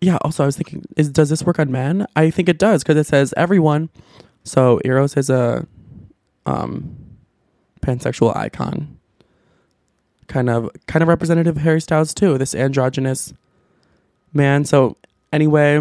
Yeah. 0.00 0.18
Also, 0.22 0.42
I 0.42 0.46
was 0.46 0.56
thinking, 0.56 0.84
is 0.96 1.08
does 1.10 1.30
this 1.30 1.42
work 1.42 1.58
on 1.58 1.70
men? 1.70 2.06
I 2.14 2.30
think 2.30 2.48
it 2.48 2.58
does 2.58 2.82
because 2.82 2.96
it 2.96 3.06
says 3.06 3.32
everyone. 3.36 3.90
So 4.44 4.80
Eros 4.84 5.16
is 5.16 5.30
a 5.30 5.66
um, 6.46 6.96
pansexual 7.80 8.36
icon 8.36 8.93
kind 10.28 10.50
of 10.50 10.70
kind 10.86 11.02
of 11.02 11.08
representative 11.08 11.56
of 11.56 11.62
Harry 11.62 11.80
Styles 11.80 12.14
too, 12.14 12.38
this 12.38 12.54
androgynous 12.54 13.32
man. 14.32 14.64
So 14.64 14.96
anyway, 15.32 15.80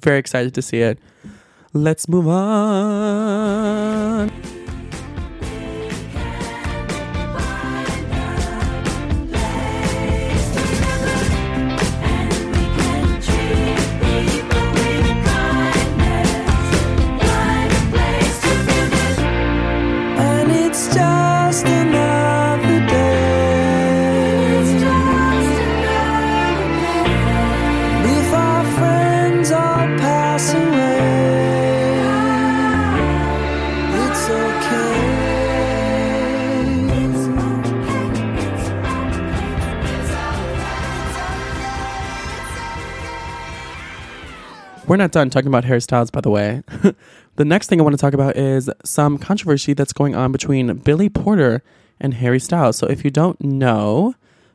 very 0.00 0.18
excited 0.18 0.54
to 0.54 0.62
see 0.62 0.80
it. 0.80 0.98
Let's 1.72 2.08
move 2.08 2.28
on. 2.28 4.30
Not 45.02 45.10
done 45.12 45.30
talking 45.30 45.48
about 45.48 45.64
Harry 45.64 45.80
Styles, 45.80 46.10
by 46.10 46.20
the 46.20 46.30
way. 46.30 46.62
the 47.36 47.44
next 47.44 47.66
thing 47.66 47.80
I 47.80 47.82
want 47.82 47.94
to 47.94 48.00
talk 48.00 48.14
about 48.14 48.36
is 48.36 48.70
some 48.84 49.18
controversy 49.18 49.74
that's 49.74 49.92
going 49.92 50.14
on 50.14 50.30
between 50.30 50.76
Billy 50.78 51.08
Porter 51.08 51.62
and 51.98 52.14
Harry 52.14 52.38
Styles. 52.38 52.76
So, 52.76 52.86
if 52.86 53.04
you 53.04 53.10
don't 53.10 53.40
know, 53.42 54.14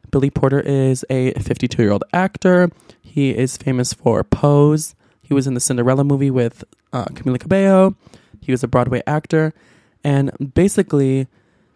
Billy 0.09 0.29
Porter 0.29 0.61
is 0.61 1.03
a 1.09 1.33
52 1.33 1.81
year 1.81 1.91
old 1.91 2.05
actor. 2.13 2.69
He 3.01 3.35
is 3.35 3.57
famous 3.57 3.93
for 3.93 4.23
Pose. 4.23 4.95
He 5.21 5.33
was 5.33 5.47
in 5.47 5.53
the 5.53 5.59
Cinderella 5.59 6.05
movie 6.05 6.31
with 6.31 6.63
uh, 6.93 7.05
Camila 7.05 7.39
Cabello. 7.39 7.95
He 8.39 8.53
was 8.53 8.63
a 8.63 8.67
Broadway 8.69 9.03
actor. 9.05 9.53
And 10.05 10.31
basically, 10.53 11.27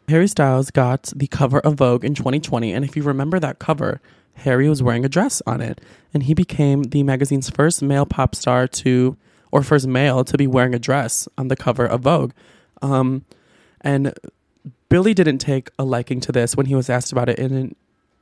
Harry 0.07 0.29
Styles 0.29 0.71
got 0.71 1.11
the 1.13 1.27
cover 1.27 1.59
of 1.59 1.75
Vogue 1.75 2.05
in 2.05 2.15
2020. 2.15 2.71
And 2.71 2.85
if 2.85 2.95
you 2.95 3.03
remember 3.03 3.37
that 3.39 3.59
cover, 3.59 3.99
Harry 4.35 4.67
was 4.67 4.81
wearing 4.81 5.05
a 5.05 5.09
dress 5.09 5.41
on 5.45 5.61
it. 5.61 5.81
And 6.13 6.23
he 6.23 6.33
became 6.33 6.83
the 6.83 7.03
magazine's 7.03 7.49
first 7.49 7.81
male 7.81 8.05
pop 8.05 8.35
star 8.35 8.67
to, 8.67 9.17
or 9.51 9.63
first 9.63 9.87
male 9.87 10.23
to 10.23 10.37
be 10.37 10.47
wearing 10.47 10.73
a 10.73 10.79
dress 10.79 11.27
on 11.37 11.47
the 11.47 11.55
cover 11.55 11.85
of 11.85 12.01
Vogue. 12.01 12.31
Um, 12.81 13.25
and 13.81 14.13
Billy 14.89 15.13
didn't 15.13 15.37
take 15.37 15.69
a 15.79 15.83
liking 15.83 16.19
to 16.21 16.31
this 16.31 16.55
when 16.55 16.65
he 16.65 16.75
was 16.75 16.89
asked 16.89 17.11
about 17.11 17.29
it 17.29 17.39
in 17.39 17.53
an 17.53 17.75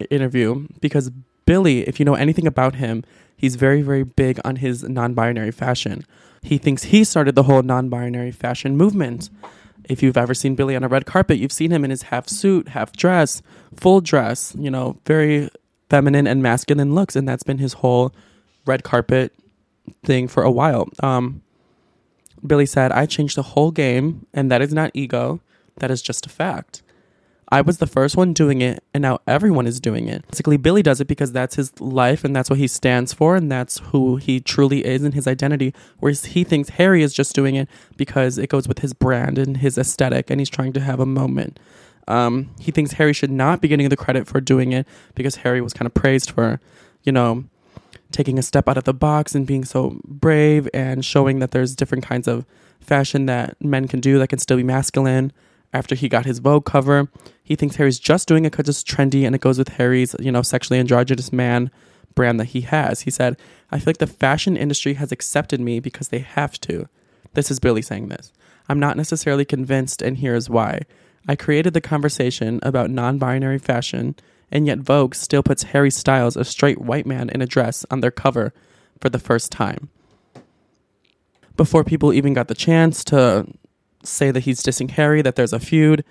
interview 0.09 0.67
because 0.81 1.11
Billy, 1.45 1.81
if 1.87 1.99
you 1.99 2.05
know 2.05 2.13
anything 2.13 2.45
about 2.45 2.75
him, 2.75 3.03
he's 3.35 3.55
very, 3.55 3.81
very 3.81 4.03
big 4.03 4.39
on 4.45 4.57
his 4.57 4.83
non 4.83 5.13
binary 5.13 5.51
fashion. 5.51 6.05
He 6.43 6.57
thinks 6.57 6.83
he 6.85 7.03
started 7.03 7.35
the 7.35 7.43
whole 7.43 7.63
non 7.63 7.89
binary 7.89 8.31
fashion 8.31 8.77
movement. 8.77 9.29
If 9.85 10.03
you've 10.03 10.17
ever 10.17 10.35
seen 10.35 10.53
Billy 10.53 10.75
on 10.75 10.83
a 10.83 10.87
red 10.87 11.07
carpet, 11.07 11.39
you've 11.39 11.51
seen 11.51 11.71
him 11.71 11.83
in 11.83 11.89
his 11.89 12.03
half 12.03 12.27
suit, 12.27 12.69
half 12.69 12.91
dress, 12.93 13.41
full 13.75 14.01
dress, 14.01 14.53
you 14.59 14.69
know, 14.69 14.99
very 15.07 15.49
feminine 15.89 16.27
and 16.27 16.41
masculine 16.43 16.95
looks. 16.95 17.15
And 17.15 17.27
that's 17.27 17.43
been 17.43 17.57
his 17.57 17.73
whole 17.73 18.13
red 18.65 18.83
carpet 18.83 19.33
thing 20.03 20.27
for 20.27 20.43
a 20.43 20.51
while. 20.51 20.89
Um, 21.01 21.41
Billy 22.45 22.65
said, 22.65 22.91
I 22.91 23.05
changed 23.05 23.35
the 23.35 23.43
whole 23.43 23.71
game, 23.71 24.25
and 24.33 24.51
that 24.51 24.61
is 24.61 24.73
not 24.73 24.91
ego, 24.93 25.41
that 25.77 25.91
is 25.91 26.01
just 26.01 26.25
a 26.25 26.29
fact. 26.29 26.81
I 27.51 27.61
was 27.61 27.79
the 27.79 27.87
first 27.87 28.15
one 28.15 28.33
doing 28.33 28.61
it, 28.61 28.83
and 28.93 29.01
now 29.01 29.19
everyone 29.25 29.65
is 29.65 29.79
doing 29.79 30.07
it. 30.07 30.25
Basically, 30.27 30.55
Billy 30.55 30.83
does 30.83 31.01
it 31.01 31.07
because 31.07 31.31
that's 31.31 31.55
his 31.55 31.79
life 31.81 32.23
and 32.23 32.35
that's 32.35 32.49
what 32.49 32.59
he 32.59 32.67
stands 32.67 33.11
for, 33.11 33.35
and 33.35 33.51
that's 33.51 33.79
who 33.79 34.17
he 34.17 34.39
truly 34.39 34.85
is 34.85 35.03
in 35.03 35.13
his 35.13 35.27
identity. 35.27 35.73
Whereas 35.97 36.25
he 36.25 36.43
thinks 36.43 36.69
Harry 36.69 37.01
is 37.01 37.11
just 37.11 37.33
doing 37.33 37.55
it 37.55 37.67
because 37.97 38.37
it 38.37 38.49
goes 38.51 38.67
with 38.67 38.79
his 38.79 38.93
brand 38.93 39.39
and 39.39 39.57
his 39.57 39.79
aesthetic, 39.79 40.29
and 40.29 40.39
he's 40.39 40.49
trying 40.49 40.73
to 40.73 40.79
have 40.79 40.99
a 40.99 41.07
moment. 41.07 41.59
Um, 42.09 42.49
he 42.59 42.71
thinks 42.71 42.93
Harry 42.93 43.13
should 43.13 43.31
not 43.31 43.61
be 43.61 43.67
getting 43.67 43.87
the 43.87 43.95
credit 43.95 44.27
for 44.27 44.41
doing 44.41 44.73
it 44.73 44.87
because 45.15 45.37
Harry 45.37 45.61
was 45.61 45.73
kind 45.73 45.85
of 45.85 45.93
praised 45.93 46.31
for, 46.31 46.59
you 47.03 47.11
know, 47.11 47.45
taking 48.11 48.39
a 48.39 48.41
step 48.41 48.67
out 48.67 48.77
of 48.77 48.83
the 48.83 48.93
box 48.93 49.35
and 49.35 49.45
being 49.45 49.63
so 49.63 50.01
brave 50.03 50.67
and 50.73 51.05
showing 51.05 51.39
that 51.39 51.51
there's 51.51 51.75
different 51.75 52.03
kinds 52.03 52.27
of 52.27 52.45
fashion 52.79 53.27
that 53.27 53.55
men 53.63 53.87
can 53.87 53.99
do 53.99 54.17
that 54.17 54.27
can 54.27 54.39
still 54.39 54.57
be 54.57 54.63
masculine. 54.63 55.31
After 55.71 55.93
he 55.93 56.09
got 56.09 56.25
his 56.25 56.39
Vogue 56.39 56.65
cover, 56.65 57.09
he 57.43 57.55
thinks 57.55 57.75
Harry's 57.75 57.99
just 57.99 58.27
doing 58.27 58.43
it 58.43 58.51
because 58.51 58.67
it's 58.67 58.83
trendy 58.83 59.23
and 59.23 59.35
it 59.35 59.41
goes 59.41 59.59
with 59.59 59.69
Harry's, 59.69 60.15
you 60.19 60.31
know, 60.31 60.41
sexually 60.41 60.79
androgynous 60.79 61.31
man 61.31 61.69
brand 62.15 62.39
that 62.39 62.45
he 62.45 62.61
has. 62.61 63.01
He 63.01 63.11
said, 63.11 63.37
I 63.69 63.77
feel 63.77 63.85
like 63.87 63.99
the 63.99 64.07
fashion 64.07 64.57
industry 64.57 64.95
has 64.95 65.11
accepted 65.11 65.61
me 65.61 65.79
because 65.79 66.07
they 66.07 66.19
have 66.19 66.59
to. 66.61 66.89
This 67.35 67.51
is 67.51 67.59
Billy 67.59 67.83
saying 67.83 68.09
this. 68.09 68.33
I'm 68.67 68.79
not 68.79 68.97
necessarily 68.97 69.45
convinced, 69.45 70.01
and 70.01 70.17
here's 70.17 70.49
why. 70.49 70.81
I 71.27 71.35
created 71.35 71.73
the 71.73 71.81
conversation 71.81 72.59
about 72.63 72.89
non 72.89 73.17
binary 73.17 73.59
fashion 73.59 74.15
and 74.51 74.65
yet 74.65 74.79
Vogue 74.79 75.15
still 75.15 75.43
puts 75.43 75.63
Harry 75.63 75.91
Styles, 75.91 76.35
a 76.35 76.43
straight 76.43 76.81
white 76.81 77.05
man 77.05 77.29
in 77.29 77.41
a 77.41 77.45
dress, 77.45 77.85
on 77.91 78.01
their 78.01 78.11
cover 78.11 78.53
for 78.99 79.09
the 79.09 79.19
first 79.19 79.51
time. 79.51 79.89
Before 81.55 81.83
people 81.83 82.13
even 82.13 82.33
got 82.33 82.47
the 82.47 82.55
chance 82.55 83.03
to 83.05 83.47
say 84.03 84.31
that 84.31 84.41
he's 84.41 84.63
dissing 84.63 84.91
Harry, 84.91 85.21
that 85.21 85.35
there's 85.35 85.53
a 85.53 85.59
feud, 85.59 86.03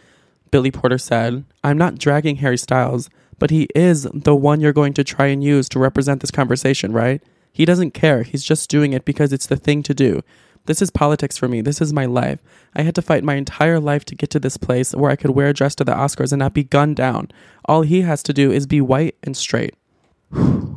Billy 0.50 0.70
Porter 0.70 0.98
said, 0.98 1.44
I'm 1.64 1.78
not 1.78 1.98
dragging 1.98 2.36
Harry 2.36 2.58
Styles, 2.58 3.10
but 3.38 3.50
he 3.50 3.68
is 3.74 4.02
the 4.14 4.36
one 4.36 4.60
you're 4.60 4.72
going 4.72 4.94
to 4.94 5.04
try 5.04 5.26
and 5.26 5.42
use 5.42 5.68
to 5.70 5.78
represent 5.78 6.20
this 6.20 6.30
conversation, 6.30 6.92
right? 6.92 7.22
He 7.52 7.64
doesn't 7.64 7.92
care. 7.92 8.22
He's 8.22 8.44
just 8.44 8.70
doing 8.70 8.92
it 8.92 9.04
because 9.04 9.32
it's 9.32 9.46
the 9.46 9.56
thing 9.56 9.82
to 9.84 9.94
do. 9.94 10.22
This 10.68 10.82
is 10.82 10.90
politics 10.90 11.38
for 11.38 11.48
me. 11.48 11.62
This 11.62 11.80
is 11.80 11.94
my 11.94 12.04
life. 12.04 12.40
I 12.76 12.82
had 12.82 12.94
to 12.96 13.02
fight 13.02 13.24
my 13.24 13.36
entire 13.36 13.80
life 13.80 14.04
to 14.04 14.14
get 14.14 14.28
to 14.30 14.38
this 14.38 14.58
place 14.58 14.94
where 14.94 15.10
I 15.10 15.16
could 15.16 15.30
wear 15.30 15.48
a 15.48 15.54
dress 15.54 15.74
to 15.76 15.84
the 15.84 15.94
Oscars 15.94 16.30
and 16.30 16.40
not 16.40 16.52
be 16.52 16.62
gunned 16.62 16.96
down. 16.96 17.30
All 17.64 17.80
he 17.80 18.02
has 18.02 18.22
to 18.24 18.34
do 18.34 18.52
is 18.52 18.66
be 18.66 18.82
white 18.82 19.16
and 19.22 19.34
straight. 19.34 19.74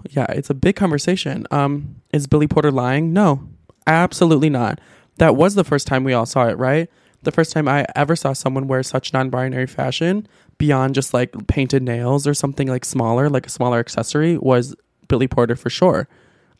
yeah, 0.09 0.27
it's 0.29 0.49
a 0.49 0.53
big 0.53 0.77
conversation. 0.77 1.45
Um, 1.51 1.97
is 2.13 2.25
Billy 2.25 2.47
Porter 2.47 2.71
lying? 2.71 3.11
No, 3.11 3.49
absolutely 3.85 4.49
not. 4.49 4.79
That 5.17 5.35
was 5.35 5.55
the 5.55 5.65
first 5.65 5.87
time 5.87 6.05
we 6.05 6.13
all 6.13 6.25
saw 6.25 6.47
it, 6.47 6.57
right? 6.57 6.89
The 7.23 7.33
first 7.33 7.51
time 7.51 7.67
I 7.67 7.85
ever 7.93 8.15
saw 8.15 8.31
someone 8.31 8.69
wear 8.69 8.83
such 8.83 9.11
non 9.11 9.29
binary 9.29 9.67
fashion 9.67 10.25
beyond 10.57 10.95
just 10.95 11.13
like 11.13 11.35
painted 11.47 11.83
nails 11.83 12.25
or 12.25 12.33
something 12.33 12.69
like 12.69 12.85
smaller, 12.85 13.29
like 13.29 13.45
a 13.45 13.49
smaller 13.49 13.79
accessory, 13.79 14.37
was 14.37 14.73
Billy 15.09 15.27
Porter 15.27 15.57
for 15.57 15.69
sure. 15.69 16.07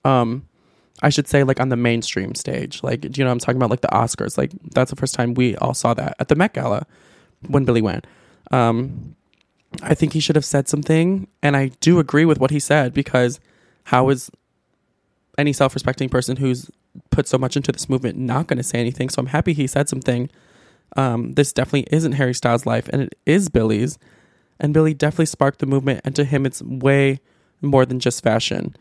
Um, 0.04 0.50
I 1.02 1.10
should 1.10 1.28
say 1.28 1.44
like 1.44 1.60
on 1.60 1.70
the 1.70 1.76
mainstream 1.76 2.36
stage. 2.36 2.84
Like, 2.84 3.02
do 3.02 3.10
you 3.14 3.26
know 3.26 3.32
I'm 3.32 3.40
talking 3.40 3.58
about? 3.58 3.70
Like 3.70 3.82
the 3.82 3.88
Oscars. 3.90 4.38
Like 4.38 4.52
that's 4.74 4.92
the 4.92 4.96
first 4.96 5.16
time 5.16 5.34
we 5.34 5.56
all 5.58 5.74
saw 5.74 5.94
that 5.96 6.16
at 6.20 6.28
the 6.28 6.36
Met 6.36 6.54
Gala 6.54 6.86
when 7.48 7.66
Billy 7.66 7.82
went. 7.82 8.06
Um, 8.52 9.16
I 9.82 9.96
think 9.96 10.14
he 10.14 10.20
should 10.20 10.36
have 10.36 10.46
said 10.46 10.68
something, 10.68 11.28
and 11.42 11.56
I 11.56 11.70
do 11.80 12.00
agree 12.00 12.26
with 12.26 12.40
what 12.40 12.52
he 12.52 12.60
said 12.60 12.94
because 12.94 13.40
how 13.86 14.10
is 14.10 14.30
any 15.38 15.54
self-respecting 15.54 16.10
person 16.10 16.38
who's 16.38 16.70
put 17.10 17.28
so 17.28 17.38
much 17.38 17.56
into 17.56 17.72
this 17.72 17.88
movement 17.90 18.18
not 18.18 18.48
going 18.48 18.58
to 18.58 18.64
say 18.64 18.80
anything? 18.80 19.10
So 19.10 19.22
I'm 19.22 19.28
happy 19.28 19.54
he 19.54 19.68
said 19.68 19.88
something. 19.88 20.30
Um, 20.98 21.34
this 21.34 21.54
definitely 21.54 21.88
isn't 21.90 22.14
Harry 22.14 22.34
Styles' 22.34 22.66
life, 22.66 22.90
and 22.90 23.04
it 23.04 23.18
is 23.26 23.50
Billy's. 23.50 23.98
And 24.60 24.74
Billy 24.74 24.94
definitely 24.94 25.26
sparked 25.28 25.60
the 25.60 25.66
movement, 25.66 26.02
and 26.04 26.16
to 26.16 26.26
him, 26.26 26.46
it's 26.46 26.62
way 26.62 27.20
more 27.62 27.86
than 27.86 28.00
just 28.00 28.22
fashion. 28.22 28.76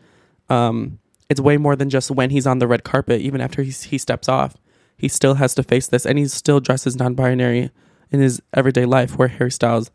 Um, 0.49 0.99
it's 1.31 1.39
way 1.39 1.55
more 1.55 1.77
than 1.77 1.89
just 1.89 2.11
when 2.11 2.29
he's 2.29 2.45
on 2.45 2.59
the 2.59 2.67
red 2.67 2.83
carpet. 2.83 3.21
Even 3.21 3.39
after 3.39 3.63
he 3.63 3.71
he 3.71 3.97
steps 3.97 4.27
off, 4.27 4.57
he 4.97 5.07
still 5.07 5.35
has 5.35 5.55
to 5.55 5.63
face 5.63 5.87
this, 5.87 6.05
and 6.05 6.19
he 6.19 6.27
still 6.27 6.59
dresses 6.59 6.97
non-binary 6.97 7.71
in 8.11 8.19
his 8.19 8.41
everyday 8.53 8.83
life, 8.83 9.17
where 9.17 9.29
Harry 9.29 9.49
Styles 9.49 9.91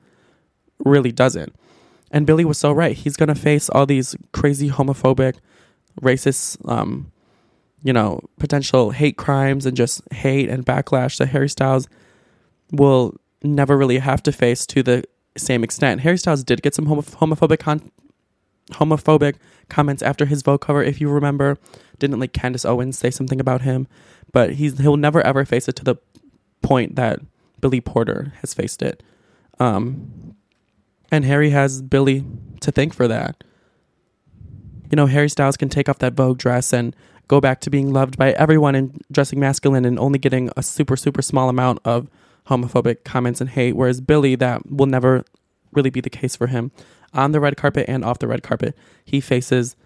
really 0.82 1.12
doesn't. 1.12 1.54
And 2.10 2.26
Billy 2.26 2.46
was 2.46 2.56
so 2.56 2.72
right. 2.72 2.96
He's 2.96 3.18
gonna 3.18 3.34
face 3.34 3.68
all 3.68 3.84
these 3.84 4.16
crazy 4.32 4.70
homophobic, 4.70 5.34
racist, 6.00 6.66
um, 6.66 7.12
you 7.82 7.92
know, 7.92 8.20
potential 8.38 8.92
hate 8.92 9.18
crimes 9.18 9.66
and 9.66 9.76
just 9.76 10.00
hate 10.14 10.48
and 10.48 10.64
backlash 10.64 11.18
that 11.18 11.28
Harry 11.28 11.50
Styles 11.50 11.86
will 12.72 13.14
never 13.42 13.76
really 13.76 13.98
have 13.98 14.22
to 14.22 14.32
face 14.32 14.64
to 14.68 14.82
the 14.82 15.04
same 15.36 15.62
extent. 15.62 16.00
Harry 16.00 16.16
Styles 16.16 16.42
did 16.42 16.62
get 16.62 16.74
some 16.74 16.86
homophobic 16.86 17.58
con- 17.58 17.92
homophobic 18.73 19.37
comments 19.68 20.02
after 20.02 20.26
his 20.26 20.42
Vogue 20.42 20.61
cover, 20.61 20.82
if 20.82 21.00
you 21.00 21.08
remember. 21.08 21.58
Didn't 21.99 22.20
like 22.20 22.32
Candace 22.32 22.64
Owens 22.64 22.99
say 22.99 23.11
something 23.11 23.40
about 23.40 23.62
him, 23.62 23.87
but 24.32 24.54
he's 24.54 24.78
he'll 24.78 24.96
never 24.96 25.25
ever 25.25 25.44
face 25.44 25.68
it 25.68 25.76
to 25.76 25.85
the 25.85 25.96
point 26.62 26.96
that 26.96 27.20
Billy 27.61 27.80
Porter 27.80 28.32
has 28.40 28.54
faced 28.54 28.82
it. 28.82 29.02
Um, 29.58 30.37
and 31.11 31.25
Harry 31.25 31.50
has 31.50 31.80
Billy 31.82 32.25
to 32.61 32.73
thank 32.73 32.92
for 32.92 33.08
that. 33.08 33.42
You 34.90 34.96
know, 34.96 35.06
Harry 35.06 35.28
Styles 35.28 35.56
can 35.56 35.68
take 35.68 35.88
off 35.88 35.99
that 35.99 36.14
Vogue 36.14 36.38
dress 36.38 36.73
and 36.73 36.94
go 37.28 37.40
back 37.40 37.61
to 37.61 37.70
being 37.70 37.92
loved 37.92 38.16
by 38.16 38.32
everyone 38.32 38.75
and 38.75 39.02
dressing 39.11 39.40
masculine 39.40 39.85
and 39.85 39.99
only 39.99 40.18
getting 40.18 40.50
a 40.56 40.62
super, 40.62 40.96
super 40.96 41.23
small 41.23 41.49
amount 41.49 41.80
of 41.85 42.08
homophobic 42.49 43.02
comments 43.04 43.40
and 43.40 43.50
hate, 43.50 43.75
whereas 43.75 44.00
Billy, 44.00 44.37
that 44.37 44.70
will 44.70 44.87
never 44.87 45.25
really 45.73 45.90
be 45.90 46.00
the 46.00 46.11
case 46.11 46.37
for 46.37 46.46
him 46.46 46.70
on 47.12 47.32
the 47.32 47.40
red 47.40 47.56
carpet 47.56 47.86
and 47.88 48.04
off 48.04 48.18
the 48.18 48.28
red 48.28 48.42
carpet. 48.42 48.76
He 49.04 49.20
faces 49.20 49.76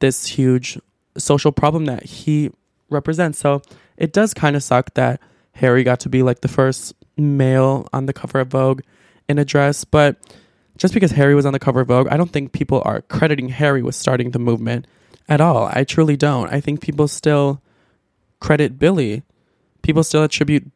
this 0.00 0.26
huge 0.26 0.78
social 1.16 1.52
problem 1.52 1.86
that 1.86 2.04
he 2.04 2.50
represents. 2.90 3.38
So 3.38 3.62
it 3.96 4.12
does 4.12 4.34
kind 4.34 4.56
of 4.56 4.62
suck 4.62 4.94
that 4.94 5.20
Harry 5.52 5.82
got 5.82 6.00
to 6.00 6.08
be 6.08 6.22
like 6.22 6.40
the 6.40 6.48
first 6.48 6.94
male 7.16 7.88
on 7.92 8.06
the 8.06 8.12
cover 8.12 8.40
of 8.40 8.48
Vogue 8.48 8.82
in 9.28 9.38
a 9.38 9.44
dress, 9.44 9.84
but 9.84 10.16
just 10.76 10.94
because 10.94 11.10
Harry 11.10 11.34
was 11.34 11.44
on 11.44 11.52
the 11.52 11.58
cover 11.58 11.80
of 11.80 11.88
Vogue, 11.88 12.08
I 12.08 12.16
don't 12.16 12.30
think 12.30 12.52
people 12.52 12.82
are 12.84 13.02
crediting 13.02 13.48
Harry 13.48 13.82
with 13.82 13.96
starting 13.96 14.30
the 14.30 14.38
movement 14.38 14.86
at 15.28 15.40
all. 15.40 15.68
I 15.72 15.84
truly 15.84 16.16
don't. 16.16 16.50
I 16.52 16.60
think 16.60 16.80
people 16.80 17.08
still 17.08 17.60
credit 18.40 18.78
Billy. 18.78 19.24
People 19.82 20.04
still 20.04 20.22
attribute 20.22 20.70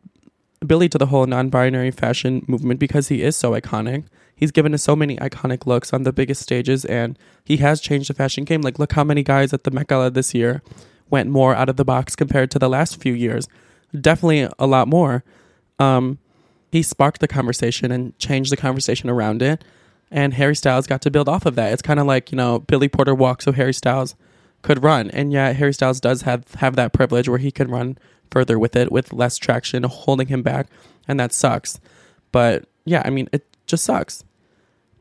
Billy 0.67 0.89
to 0.89 0.99
the 0.99 1.07
whole 1.07 1.27
non 1.27 1.49
binary 1.49 1.93
fashion 1.93 2.45
movement 2.49 2.81
because 2.81 3.09
he 3.09 3.23
is 3.23 3.37
so 3.37 3.53
iconic 3.53 4.05
he's 4.43 4.51
given 4.51 4.75
us 4.75 4.83
so 4.83 4.97
many 4.97 5.17
iconic 5.19 5.67
looks 5.67 5.93
on 5.93 6.03
the 6.03 6.13
biggest 6.13 6.43
stages 6.43 6.85
and 6.87 7.17
he 7.45 7.59
has 7.59 7.81
changed 7.81 8.11
the 8.11 8.15
fashion 8.15 8.43
game. 8.43 8.61
Like, 8.61 8.77
look 8.77 8.91
how 8.91 9.05
many 9.05 9.23
guys 9.23 9.53
at 9.53 9.63
the 9.63 9.71
Gala 9.71 10.11
this 10.11 10.35
year 10.35 10.63
went 11.11 11.31
more 11.31 11.55
out 11.55 11.69
of 11.69 11.77
the 11.77 11.85
box 11.85 12.17
compared 12.17 12.51
to 12.51 12.59
the 12.59 12.69
last 12.69 13.01
few 13.01 13.15
years. 13.15 13.47
Definitely 13.99 14.49
a 14.59 14.67
lot 14.67 14.89
more. 14.89 15.23
Um, 15.79 16.19
he 16.73 16.83
sparked 16.83 17.21
the 17.21 17.29
conversation 17.29 17.93
and 17.93 18.19
changed 18.19 18.51
the 18.51 18.57
conversation 18.57 19.09
around 19.09 19.43
it. 19.43 19.63
And 20.11 20.35
Harry 20.35 20.57
Styles 20.57 20.89
got 20.89 21.03
to 21.03 21.11
build 21.13 21.29
off 21.29 21.47
of 21.47 21.55
that. 21.55 21.73
It's 21.73 21.81
kind 21.81 22.01
of 22.01 22.07
like, 22.07 22.33
you 22.33 22.37
know, 22.37 22.59
Billy 22.59 22.89
Porter 22.89 23.15
walked 23.15 23.45
so 23.45 23.53
Harry 23.53 23.73
Styles 23.73 24.17
could 24.63 24.83
run. 24.83 25.09
And 25.13 25.33
yeah, 25.33 25.53
Harry 25.53 25.73
Styles 25.73 26.01
does 26.01 26.23
have, 26.23 26.53
have 26.55 26.75
that 26.75 26.93
privilege 26.93 27.29
where 27.29 27.39
he 27.39 27.53
can 27.53 27.71
run 27.71 27.97
further 28.33 28.59
with 28.59 28.75
it 28.75 28.91
with 28.91 29.13
less 29.13 29.37
traction 29.37 29.85
holding 29.85 30.27
him 30.27 30.43
back. 30.43 30.67
And 31.07 31.21
that 31.21 31.33
sucks. 31.33 31.79
But 32.33 32.65
yeah, 32.85 33.03
I 33.05 33.11
mean, 33.11 33.29
it 33.33 33.47
just 33.69 33.85
sucks. 33.85 34.25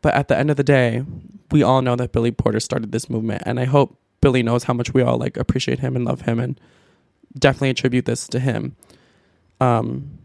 But 0.01 0.15
at 0.15 0.27
the 0.27 0.37
end 0.37 0.49
of 0.49 0.57
the 0.57 0.63
day, 0.63 1.03
we 1.51 1.63
all 1.63 1.81
know 1.81 1.95
that 1.95 2.11
Billy 2.11 2.31
Porter 2.31 2.59
started 2.59 2.91
this 2.91 3.09
movement, 3.09 3.43
and 3.45 3.59
I 3.59 3.65
hope 3.65 3.97
Billy 4.21 4.43
knows 4.43 4.63
how 4.63 4.73
much 4.73 4.93
we 4.93 5.01
all 5.01 5.17
like 5.17 5.37
appreciate 5.37 5.79
him 5.79 5.95
and 5.95 6.05
love 6.05 6.21
him, 6.21 6.39
and 6.39 6.59
definitely 7.37 7.69
attribute 7.71 8.05
this 8.05 8.27
to 8.29 8.39
him. 8.39 8.75
Um, 9.59 10.19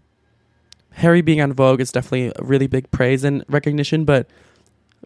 Harry 0.92 1.21
being 1.21 1.42
on 1.42 1.52
Vogue 1.52 1.80
is 1.80 1.92
definitely 1.92 2.33
a 2.35 2.42
really 2.42 2.66
big 2.66 2.90
praise 2.90 3.23
and 3.23 3.45
recognition, 3.49 4.04
but 4.04 4.28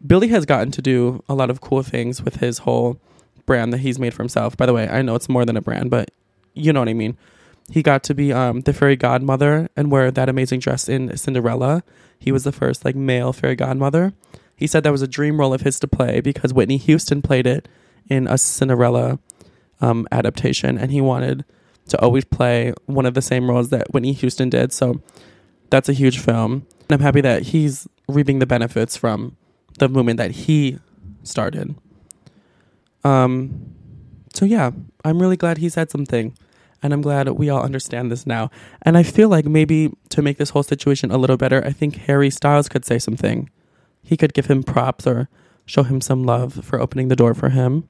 Billy 0.06 0.28
has 0.28 0.46
gotten 0.46 0.70
to 0.72 0.82
do 0.82 1.22
a 1.28 1.34
lot 1.34 1.50
of 1.50 1.60
cool 1.60 1.82
things 1.82 2.22
with 2.22 2.36
his 2.36 2.58
whole 2.58 3.00
brand 3.44 3.72
that 3.72 3.78
he's 3.78 3.98
made 3.98 4.14
for 4.14 4.22
himself. 4.22 4.56
By 4.56 4.66
the 4.66 4.72
way, 4.72 4.88
I 4.88 5.02
know 5.02 5.16
it's 5.16 5.28
more 5.28 5.44
than 5.44 5.56
a 5.56 5.60
brand, 5.60 5.90
but 5.90 6.12
you 6.54 6.72
know 6.72 6.80
what 6.80 6.88
I 6.88 6.94
mean. 6.94 7.16
He 7.70 7.82
got 7.82 8.02
to 8.04 8.14
be 8.14 8.32
um, 8.32 8.60
the 8.62 8.72
fairy 8.72 8.96
godmother 8.96 9.68
and 9.76 9.90
wear 9.90 10.10
that 10.10 10.28
amazing 10.28 10.60
dress 10.60 10.88
in 10.88 11.16
Cinderella. 11.16 11.82
he 12.18 12.32
was 12.32 12.44
the 12.44 12.52
first 12.52 12.84
like 12.84 12.96
male 12.96 13.32
fairy 13.32 13.56
godmother. 13.56 14.12
He 14.60 14.66
said 14.66 14.82
that 14.82 14.92
was 14.92 15.00
a 15.00 15.08
dream 15.08 15.40
role 15.40 15.54
of 15.54 15.62
his 15.62 15.80
to 15.80 15.88
play 15.88 16.20
because 16.20 16.52
Whitney 16.52 16.76
Houston 16.76 17.22
played 17.22 17.46
it 17.46 17.66
in 18.10 18.28
a 18.28 18.36
Cinderella 18.36 19.18
um, 19.80 20.06
adaptation, 20.12 20.76
and 20.76 20.92
he 20.92 21.00
wanted 21.00 21.46
to 21.88 21.98
always 21.98 22.26
play 22.26 22.74
one 22.84 23.06
of 23.06 23.14
the 23.14 23.22
same 23.22 23.48
roles 23.48 23.70
that 23.70 23.90
Whitney 23.94 24.12
Houston 24.12 24.50
did. 24.50 24.74
So 24.74 25.00
that's 25.70 25.88
a 25.88 25.94
huge 25.94 26.18
film. 26.18 26.66
And 26.82 26.92
I'm 26.92 27.00
happy 27.00 27.22
that 27.22 27.44
he's 27.44 27.88
reaping 28.06 28.38
the 28.38 28.46
benefits 28.46 28.98
from 28.98 29.34
the 29.78 29.88
movement 29.88 30.18
that 30.18 30.30
he 30.30 30.78
started. 31.22 31.74
Um, 33.02 33.74
so 34.34 34.44
yeah, 34.44 34.72
I'm 35.06 35.22
really 35.22 35.38
glad 35.38 35.56
he 35.56 35.70
said 35.70 35.90
something. 35.90 36.36
And 36.82 36.92
I'm 36.92 37.00
glad 37.00 37.28
we 37.30 37.48
all 37.48 37.62
understand 37.62 38.12
this 38.12 38.26
now. 38.26 38.50
And 38.82 38.98
I 38.98 39.04
feel 39.04 39.30
like 39.30 39.46
maybe 39.46 39.90
to 40.10 40.22
make 40.22 40.36
this 40.36 40.50
whole 40.50 40.62
situation 40.62 41.10
a 41.10 41.16
little 41.16 41.38
better, 41.38 41.64
I 41.64 41.72
think 41.72 41.96
Harry 41.96 42.28
Styles 42.30 42.68
could 42.68 42.84
say 42.84 42.98
something. 42.98 43.48
He 44.02 44.16
could 44.16 44.34
give 44.34 44.46
him 44.46 44.62
props 44.62 45.06
or 45.06 45.28
show 45.66 45.82
him 45.82 46.00
some 46.00 46.24
love 46.24 46.64
for 46.64 46.80
opening 46.80 47.08
the 47.08 47.16
door 47.16 47.34
for 47.34 47.50
him. 47.50 47.88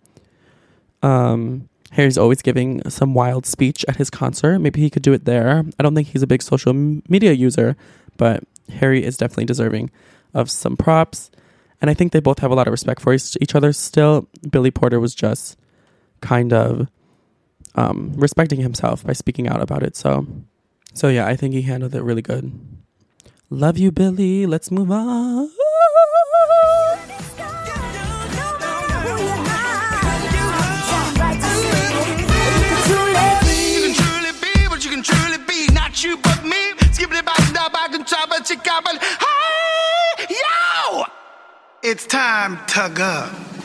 Um, 1.02 1.69
Harry's 1.93 2.19
always 2.19 2.43
giving 2.43 2.88
some 2.88 3.14
wild 3.14 3.47
speech 3.47 3.85
at 3.88 3.97
his 3.97 4.11
concert. 4.11 4.59
Maybe 4.59 4.81
he 4.81 4.90
could 4.90 5.02
do 5.02 5.12
it 5.12 5.25
there. 5.25 5.64
I 5.79 5.83
don't 5.83 5.95
think 5.95 6.09
he's 6.09 6.23
a 6.23 6.26
big 6.26 6.43
social 6.43 6.73
media 6.73 7.33
user, 7.33 7.76
but 8.17 8.45
Harry 8.75 9.05
is 9.05 9.17
definitely 9.17 9.47
deserving 9.47 9.90
of 10.35 10.50
some 10.50 10.76
props. 10.76 11.31
And 11.81 11.90
I 11.90 11.95
think 11.95 12.12
they 12.12 12.21
both 12.21 12.40
have 12.40 12.50
a 12.50 12.55
lot 12.55 12.69
of 12.69 12.73
respect 12.73 13.00
for 13.00 13.12
each 13.14 13.55
other 13.55 13.73
still. 13.73 14.29
Billy 14.49 14.71
Porter 14.71 15.00
was 15.00 15.14
just 15.14 15.59
kind 16.21 16.52
of 16.52 16.88
um, 17.75 18.12
respecting 18.14 18.61
himself 18.61 19.05
by 19.05 19.14
speaking 19.14 19.49
out 19.49 19.62
about 19.62 19.83
it. 19.83 19.97
So, 19.97 20.26
so 20.93 21.09
yeah, 21.09 21.26
I 21.26 21.35
think 21.35 21.55
he 21.55 21.62
handled 21.62 21.95
it 21.95 22.02
really 22.02 22.23
good. 22.23 22.52
Love 23.49 23.79
you, 23.79 23.90
Billy. 23.90 24.47
Let's 24.47 24.71
move 24.71 24.93
on. 24.93 25.50
It's 41.83 42.07
time 42.07 42.59
to 42.67 42.93
go. 42.95 43.60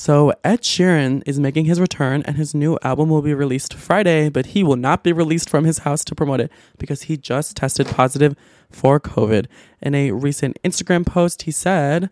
So 0.00 0.32
Ed 0.42 0.62
Sheeran 0.62 1.22
is 1.26 1.38
making 1.38 1.66
his 1.66 1.78
return 1.78 2.22
and 2.24 2.38
his 2.38 2.54
new 2.54 2.78
album 2.80 3.10
will 3.10 3.20
be 3.20 3.34
released 3.34 3.74
Friday, 3.74 4.30
but 4.30 4.46
he 4.46 4.64
will 4.64 4.76
not 4.76 5.04
be 5.04 5.12
released 5.12 5.50
from 5.50 5.66
his 5.66 5.80
house 5.80 6.06
to 6.06 6.14
promote 6.14 6.40
it 6.40 6.50
because 6.78 7.02
he 7.02 7.18
just 7.18 7.54
tested 7.54 7.86
positive 7.86 8.34
for 8.70 8.98
COVID. 8.98 9.44
In 9.82 9.94
a 9.94 10.12
recent 10.12 10.58
Instagram 10.64 11.04
post, 11.04 11.42
he 11.42 11.50
said, 11.50 12.08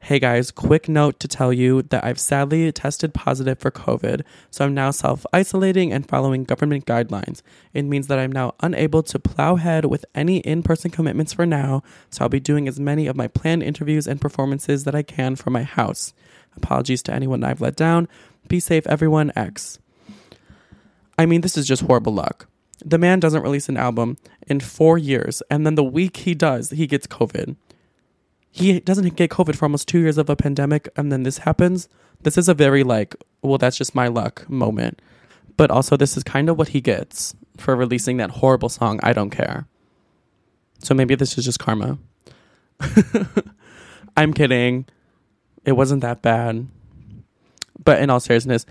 Hey 0.00 0.18
guys, 0.18 0.50
quick 0.50 0.88
note 0.88 1.20
to 1.20 1.28
tell 1.28 1.52
you 1.52 1.82
that 1.82 2.04
I've 2.04 2.18
sadly 2.18 2.70
tested 2.72 3.14
positive 3.14 3.60
for 3.60 3.70
COVID, 3.70 4.22
so 4.50 4.64
I'm 4.64 4.74
now 4.74 4.90
self 4.90 5.24
isolating 5.32 5.92
and 5.92 6.08
following 6.08 6.42
government 6.42 6.84
guidelines. 6.84 7.42
It 7.72 7.84
means 7.84 8.08
that 8.08 8.18
I'm 8.18 8.32
now 8.32 8.54
unable 8.58 9.04
to 9.04 9.18
plow 9.20 9.54
ahead 9.54 9.84
with 9.84 10.04
any 10.16 10.38
in 10.38 10.64
person 10.64 10.90
commitments 10.90 11.32
for 11.32 11.46
now, 11.46 11.84
so 12.10 12.24
I'll 12.24 12.28
be 12.28 12.40
doing 12.40 12.66
as 12.66 12.80
many 12.80 13.06
of 13.06 13.16
my 13.16 13.28
planned 13.28 13.62
interviews 13.62 14.08
and 14.08 14.20
performances 14.20 14.82
that 14.82 14.96
I 14.96 15.04
can 15.04 15.36
from 15.36 15.52
my 15.52 15.62
house. 15.62 16.12
Apologies 16.56 17.02
to 17.04 17.12
anyone 17.12 17.44
I've 17.44 17.60
let 17.60 17.76
down. 17.76 18.08
Be 18.48 18.60
safe, 18.60 18.86
everyone. 18.86 19.32
X. 19.36 19.78
I 21.18 21.26
mean, 21.26 21.40
this 21.40 21.56
is 21.56 21.66
just 21.66 21.82
horrible 21.82 22.12
luck. 22.14 22.48
The 22.84 22.98
man 22.98 23.20
doesn't 23.20 23.42
release 23.42 23.68
an 23.68 23.76
album 23.76 24.18
in 24.46 24.60
four 24.60 24.98
years, 24.98 25.42
and 25.50 25.64
then 25.64 25.74
the 25.74 25.84
week 25.84 26.18
he 26.18 26.34
does, 26.34 26.70
he 26.70 26.86
gets 26.86 27.06
COVID. 27.06 27.56
He 28.50 28.80
doesn't 28.80 29.16
get 29.16 29.30
COVID 29.30 29.56
for 29.56 29.64
almost 29.64 29.88
two 29.88 30.00
years 30.00 30.18
of 30.18 30.28
a 30.28 30.36
pandemic, 30.36 30.88
and 30.96 31.10
then 31.10 31.22
this 31.22 31.38
happens. 31.38 31.88
This 32.22 32.36
is 32.36 32.48
a 32.48 32.54
very, 32.54 32.84
like, 32.84 33.16
well, 33.42 33.58
that's 33.58 33.76
just 33.76 33.94
my 33.94 34.08
luck 34.08 34.48
moment. 34.48 35.00
But 35.56 35.70
also, 35.70 35.96
this 35.96 36.16
is 36.16 36.22
kind 36.22 36.48
of 36.48 36.58
what 36.58 36.68
he 36.68 36.80
gets 36.80 37.34
for 37.56 37.76
releasing 37.76 38.16
that 38.18 38.30
horrible 38.30 38.68
song, 38.68 39.00
I 39.02 39.12
Don't 39.12 39.30
Care. 39.30 39.66
So 40.80 40.94
maybe 40.94 41.14
this 41.14 41.38
is 41.38 41.44
just 41.44 41.58
karma. 41.58 41.98
I'm 44.16 44.32
kidding. 44.32 44.86
It 45.64 45.72
wasn't 45.72 46.02
that 46.02 46.22
bad. 46.22 46.66
But 47.82 48.00
in 48.00 48.10
all 48.10 48.20
seriousness, 48.20 48.66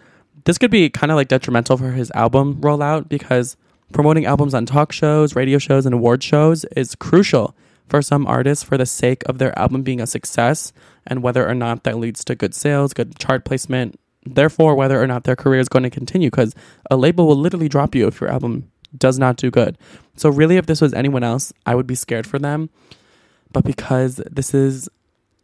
this 0.46 0.58
could 0.58 0.72
be 0.72 0.90
kind 0.90 1.12
of 1.12 1.16
like 1.16 1.28
detrimental 1.28 1.78
for 1.78 1.92
his 1.92 2.12
album 2.12 2.56
rollout 2.62 3.10
because 3.10 3.56
promoting 3.92 4.26
albums 4.26 4.54
on 4.54 4.66
talk 4.66 4.92
shows, 4.92 5.36
radio 5.36 5.58
shows, 5.58 5.86
and 5.86 5.94
award 5.96 6.24
shows 6.24 6.66
is 6.76 6.96
crucial 6.96 7.56
for 7.88 8.02
some 8.02 8.26
artists 8.28 8.64
for 8.64 8.78
the 8.78 8.86
sake 8.86 9.24
of 9.28 9.38
their 9.38 9.58
album 9.58 9.84
being 9.84 10.02
a 10.02 10.08
success 10.08 10.74
and 11.06 11.22
whether 11.22 11.48
or 11.48 11.54
not 11.54 11.84
that 11.84 11.98
leads 11.98 12.24
to 12.26 12.36
good 12.36 12.56
sales, 12.56 12.94
good 12.94 13.18
chart 13.20 13.46
placement, 13.46 14.00
therefore, 14.26 14.76
whether 14.76 15.02
or 15.02 15.08
not 15.08 15.26
their 15.26 15.36
career 15.36 15.60
is 15.60 15.70
going 15.70 15.84
to 15.84 15.90
continue 15.90 16.30
because 16.30 16.56
a 16.90 16.98
label 16.98 17.28
will 17.28 17.36
literally 17.36 17.70
drop 17.70 17.94
you 17.94 18.08
if 18.08 18.22
your 18.22 18.30
album 18.30 18.72
does 18.98 19.20
not 19.20 19.38
do 19.38 19.52
good. 19.52 19.78
So, 20.16 20.30
really, 20.30 20.58
if 20.58 20.66
this 20.66 20.82
was 20.82 20.94
anyone 20.94 21.24
else, 21.24 21.52
I 21.66 21.76
would 21.76 21.88
be 21.88 21.96
scared 21.96 22.28
for 22.28 22.40
them. 22.40 22.70
But 23.52 23.64
because 23.64 24.22
this 24.30 24.54
is 24.54 24.90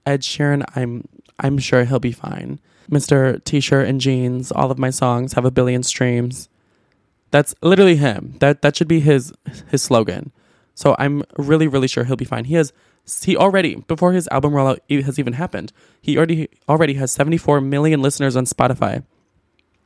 Ed 0.06 0.22
Sheeran, 0.22 0.64
I'm 0.76 1.08
I'm 1.40 1.58
sure 1.58 1.86
he'll 1.86 2.00
be 2.00 2.12
fine. 2.12 2.60
Mr. 2.90 3.44
T-shirt 3.44 3.88
and 3.88 4.02
jeans, 4.02 4.52
all 4.52 4.72
of 4.72 4.80
my 4.80 4.90
songs 4.90 5.34
have 5.34 5.46
a 5.46 5.52
billion 5.52 5.84
streams. 5.84 6.50
That's 7.32 7.54
literally 7.62 7.98
him. 7.98 8.36
That 8.40 8.62
that 8.62 8.76
should 8.76 8.88
be 8.88 9.00
his 9.00 9.32
his 9.70 9.84
slogan. 9.84 10.32
So 10.74 10.96
I'm 10.98 11.24
really 11.38 11.68
really 11.68 11.88
sure 11.88 12.04
he'll 12.04 12.16
be 12.16 12.26
fine. 12.26 12.46
He 12.46 12.56
has 12.56 12.74
he 13.22 13.38
already 13.38 13.76
before 13.76 14.14
his 14.14 14.28
album 14.32 14.54
rollout 14.54 14.80
has 15.04 15.20
even 15.20 15.34
happened. 15.34 15.72
He 16.02 16.18
already 16.18 16.50
already 16.68 16.96
has 16.96 17.12
74 17.12 17.62
million 17.62 18.02
listeners 18.02 18.36
on 18.36 18.46
Spotify 18.46 19.04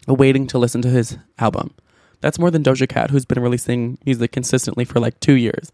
waiting 0.07 0.47
to 0.47 0.57
listen 0.57 0.81
to 0.81 0.89
his 0.89 1.17
album. 1.39 1.73
That's 2.21 2.39
more 2.39 2.51
than 2.51 2.63
Doja 2.63 2.87
Cat 2.87 3.11
who's 3.11 3.25
been 3.25 3.41
releasing 3.41 3.97
music 4.05 4.31
consistently 4.31 4.85
for 4.85 4.99
like 4.99 5.19
2 5.19 5.33
years. 5.33 5.71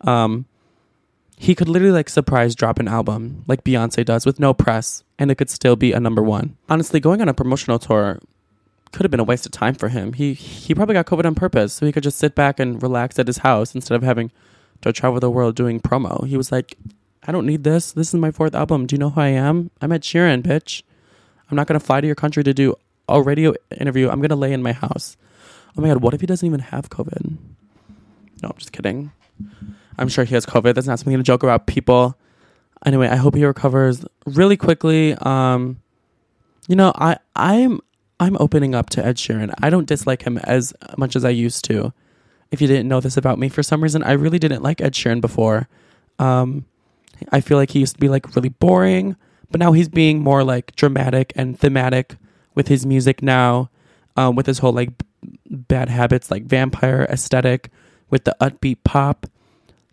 Um 0.00 0.46
he 1.36 1.54
could 1.54 1.68
literally 1.68 1.92
like 1.92 2.08
surprise 2.08 2.54
drop 2.54 2.78
an 2.78 2.88
album 2.88 3.44
like 3.46 3.64
Beyonce 3.64 4.04
does 4.04 4.26
with 4.26 4.38
no 4.38 4.54
press 4.54 5.02
and 5.22 5.30
it 5.30 5.36
could 5.36 5.48
still 5.48 5.76
be 5.76 5.92
a 5.92 6.00
number 6.00 6.20
1. 6.20 6.56
Honestly, 6.68 6.98
going 6.98 7.20
on 7.20 7.28
a 7.28 7.32
promotional 7.32 7.78
tour 7.78 8.18
could 8.90 9.04
have 9.04 9.10
been 9.12 9.20
a 9.20 9.24
waste 9.24 9.46
of 9.46 9.52
time 9.52 9.72
for 9.72 9.88
him. 9.88 10.14
He 10.14 10.34
he 10.34 10.74
probably 10.74 10.94
got 10.94 11.06
COVID 11.06 11.24
on 11.24 11.36
purpose, 11.36 11.72
so 11.72 11.86
he 11.86 11.92
could 11.92 12.02
just 12.02 12.18
sit 12.18 12.34
back 12.34 12.58
and 12.58 12.82
relax 12.82 13.20
at 13.20 13.28
his 13.28 13.38
house 13.38 13.72
instead 13.72 13.94
of 13.94 14.02
having 14.02 14.32
to 14.80 14.92
travel 14.92 15.20
the 15.20 15.30
world 15.30 15.54
doing 15.54 15.78
promo. 15.78 16.26
He 16.26 16.36
was 16.36 16.50
like, 16.50 16.76
I 17.22 17.30
don't 17.30 17.46
need 17.46 17.62
this. 17.62 17.92
This 17.92 18.08
is 18.08 18.14
my 18.14 18.32
fourth 18.32 18.52
album. 18.52 18.86
Do 18.86 18.94
you 18.94 18.98
know 18.98 19.10
who 19.10 19.20
I 19.20 19.28
am? 19.28 19.70
I'm 19.80 19.92
Ed 19.92 20.02
Sheeran, 20.02 20.42
bitch. 20.42 20.82
I'm 21.48 21.56
not 21.56 21.68
gonna 21.68 21.78
fly 21.78 22.00
to 22.00 22.06
your 22.06 22.16
country 22.16 22.42
to 22.42 22.52
do 22.52 22.74
a 23.08 23.22
radio 23.22 23.54
interview. 23.78 24.10
I'm 24.10 24.20
gonna 24.20 24.34
lay 24.34 24.52
in 24.52 24.60
my 24.60 24.72
house. 24.72 25.16
Oh 25.78 25.82
my 25.82 25.86
god, 25.88 26.02
what 26.02 26.14
if 26.14 26.20
he 26.20 26.26
doesn't 26.26 26.44
even 26.44 26.60
have 26.60 26.90
COVID? 26.90 27.36
No, 28.42 28.48
I'm 28.48 28.58
just 28.58 28.72
kidding. 28.72 29.12
I'm 29.96 30.08
sure 30.08 30.24
he 30.24 30.34
has 30.34 30.44
COVID. 30.46 30.74
That's 30.74 30.88
not 30.88 30.98
something 30.98 31.16
to 31.16 31.22
joke 31.22 31.44
about, 31.44 31.68
people. 31.68 32.18
Anyway, 32.84 33.08
I 33.08 33.16
hope 33.16 33.34
he 33.34 33.44
recovers 33.44 34.04
really 34.26 34.56
quickly. 34.56 35.14
Um, 35.14 35.80
you 36.68 36.76
know, 36.76 36.92
I 36.94 37.18
I'm 37.36 37.80
I'm 38.18 38.36
opening 38.40 38.74
up 38.74 38.90
to 38.90 39.04
Ed 39.04 39.16
Sheeran. 39.16 39.52
I 39.62 39.70
don't 39.70 39.86
dislike 39.86 40.22
him 40.22 40.38
as 40.38 40.72
much 40.96 41.16
as 41.16 41.24
I 41.24 41.30
used 41.30 41.64
to. 41.66 41.92
If 42.50 42.60
you 42.60 42.66
didn't 42.66 42.88
know 42.88 43.00
this 43.00 43.16
about 43.16 43.38
me, 43.38 43.48
for 43.48 43.62
some 43.62 43.82
reason, 43.82 44.02
I 44.02 44.12
really 44.12 44.38
didn't 44.38 44.62
like 44.62 44.80
Ed 44.80 44.94
Sheeran 44.94 45.20
before. 45.20 45.68
Um, 46.18 46.66
I 47.30 47.40
feel 47.40 47.56
like 47.56 47.70
he 47.70 47.80
used 47.80 47.94
to 47.94 48.00
be 48.00 48.08
like 48.08 48.34
really 48.36 48.50
boring, 48.50 49.16
but 49.50 49.58
now 49.58 49.72
he's 49.72 49.88
being 49.88 50.20
more 50.20 50.44
like 50.44 50.74
dramatic 50.76 51.32
and 51.36 51.58
thematic 51.58 52.16
with 52.54 52.68
his 52.68 52.84
music 52.84 53.22
now, 53.22 53.70
um, 54.16 54.36
with 54.36 54.46
his 54.46 54.58
whole 54.58 54.72
like 54.72 54.90
bad 55.48 55.88
habits, 55.88 56.30
like 56.30 56.44
vampire 56.44 57.06
aesthetic, 57.08 57.70
with 58.10 58.24
the 58.24 58.36
upbeat 58.40 58.78
pop. 58.84 59.26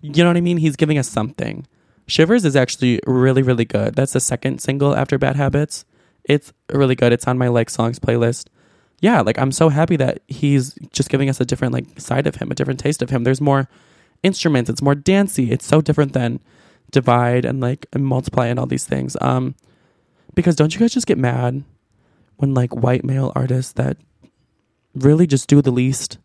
You 0.02 0.24
know 0.24 0.30
what 0.30 0.38
I 0.38 0.42
mean? 0.42 0.58
He's 0.58 0.76
giving 0.76 0.98
us 0.98 1.08
something. 1.08 1.66
Shivers 2.10 2.44
is 2.44 2.56
actually 2.56 3.00
really, 3.06 3.42
really 3.44 3.66
good. 3.66 3.96
That's 3.96 4.14
the 4.14 4.20
second 4.20 4.60
single 4.60 4.96
after 4.96 5.18
Bad 5.18 5.36
Habits. 5.36 5.86
It's 6.24 6.52
really 6.72 6.96
good. 6.96 7.14
It's 7.14 7.28
on 7.28 7.38
my 7.38 7.48
like 7.48 7.70
songs 7.70 8.00
playlist. 8.00 8.48
Yeah, 9.00 9.22
like 9.22 9.38
I'm 9.38 9.52
so 9.52 9.70
happy 9.70 9.96
that 9.98 10.22
he's 10.28 10.74
just 10.92 11.10
giving 11.10 11.30
us 11.30 11.40
a 11.40 11.46
different 11.46 11.74
like 11.74 12.00
side 12.00 12.28
of 12.28 12.36
him, 12.36 12.52
a 12.52 12.56
different 12.56 12.80
taste 12.80 13.02
of 13.02 13.10
him. 13.10 13.24
There's 13.24 13.40
more 13.40 13.70
instruments. 14.24 14.70
It's 14.70 14.82
more 14.82 14.96
dancey. 14.96 15.52
It's 15.52 15.66
so 15.66 15.82
different 15.82 16.14
than 16.14 16.40
Divide 16.92 17.46
and 17.46 17.62
like 17.62 17.86
and 17.94 18.06
Multiply 18.06 18.48
and 18.48 18.60
all 18.60 18.66
these 18.66 18.86
things. 18.86 19.16
Um, 19.22 19.56
because 20.34 20.56
don't 20.56 20.74
you 20.74 20.80
guys 20.80 20.94
just 20.94 21.08
get 21.08 21.18
mad 21.18 21.64
when 22.38 22.54
like 22.54 22.76
white 22.76 23.04
male 23.06 23.32
artists 23.36 23.74
that 23.74 23.98
really 24.96 25.28
just 25.28 25.48
do 25.48 25.62
the 25.62 25.72
least, 25.72 26.18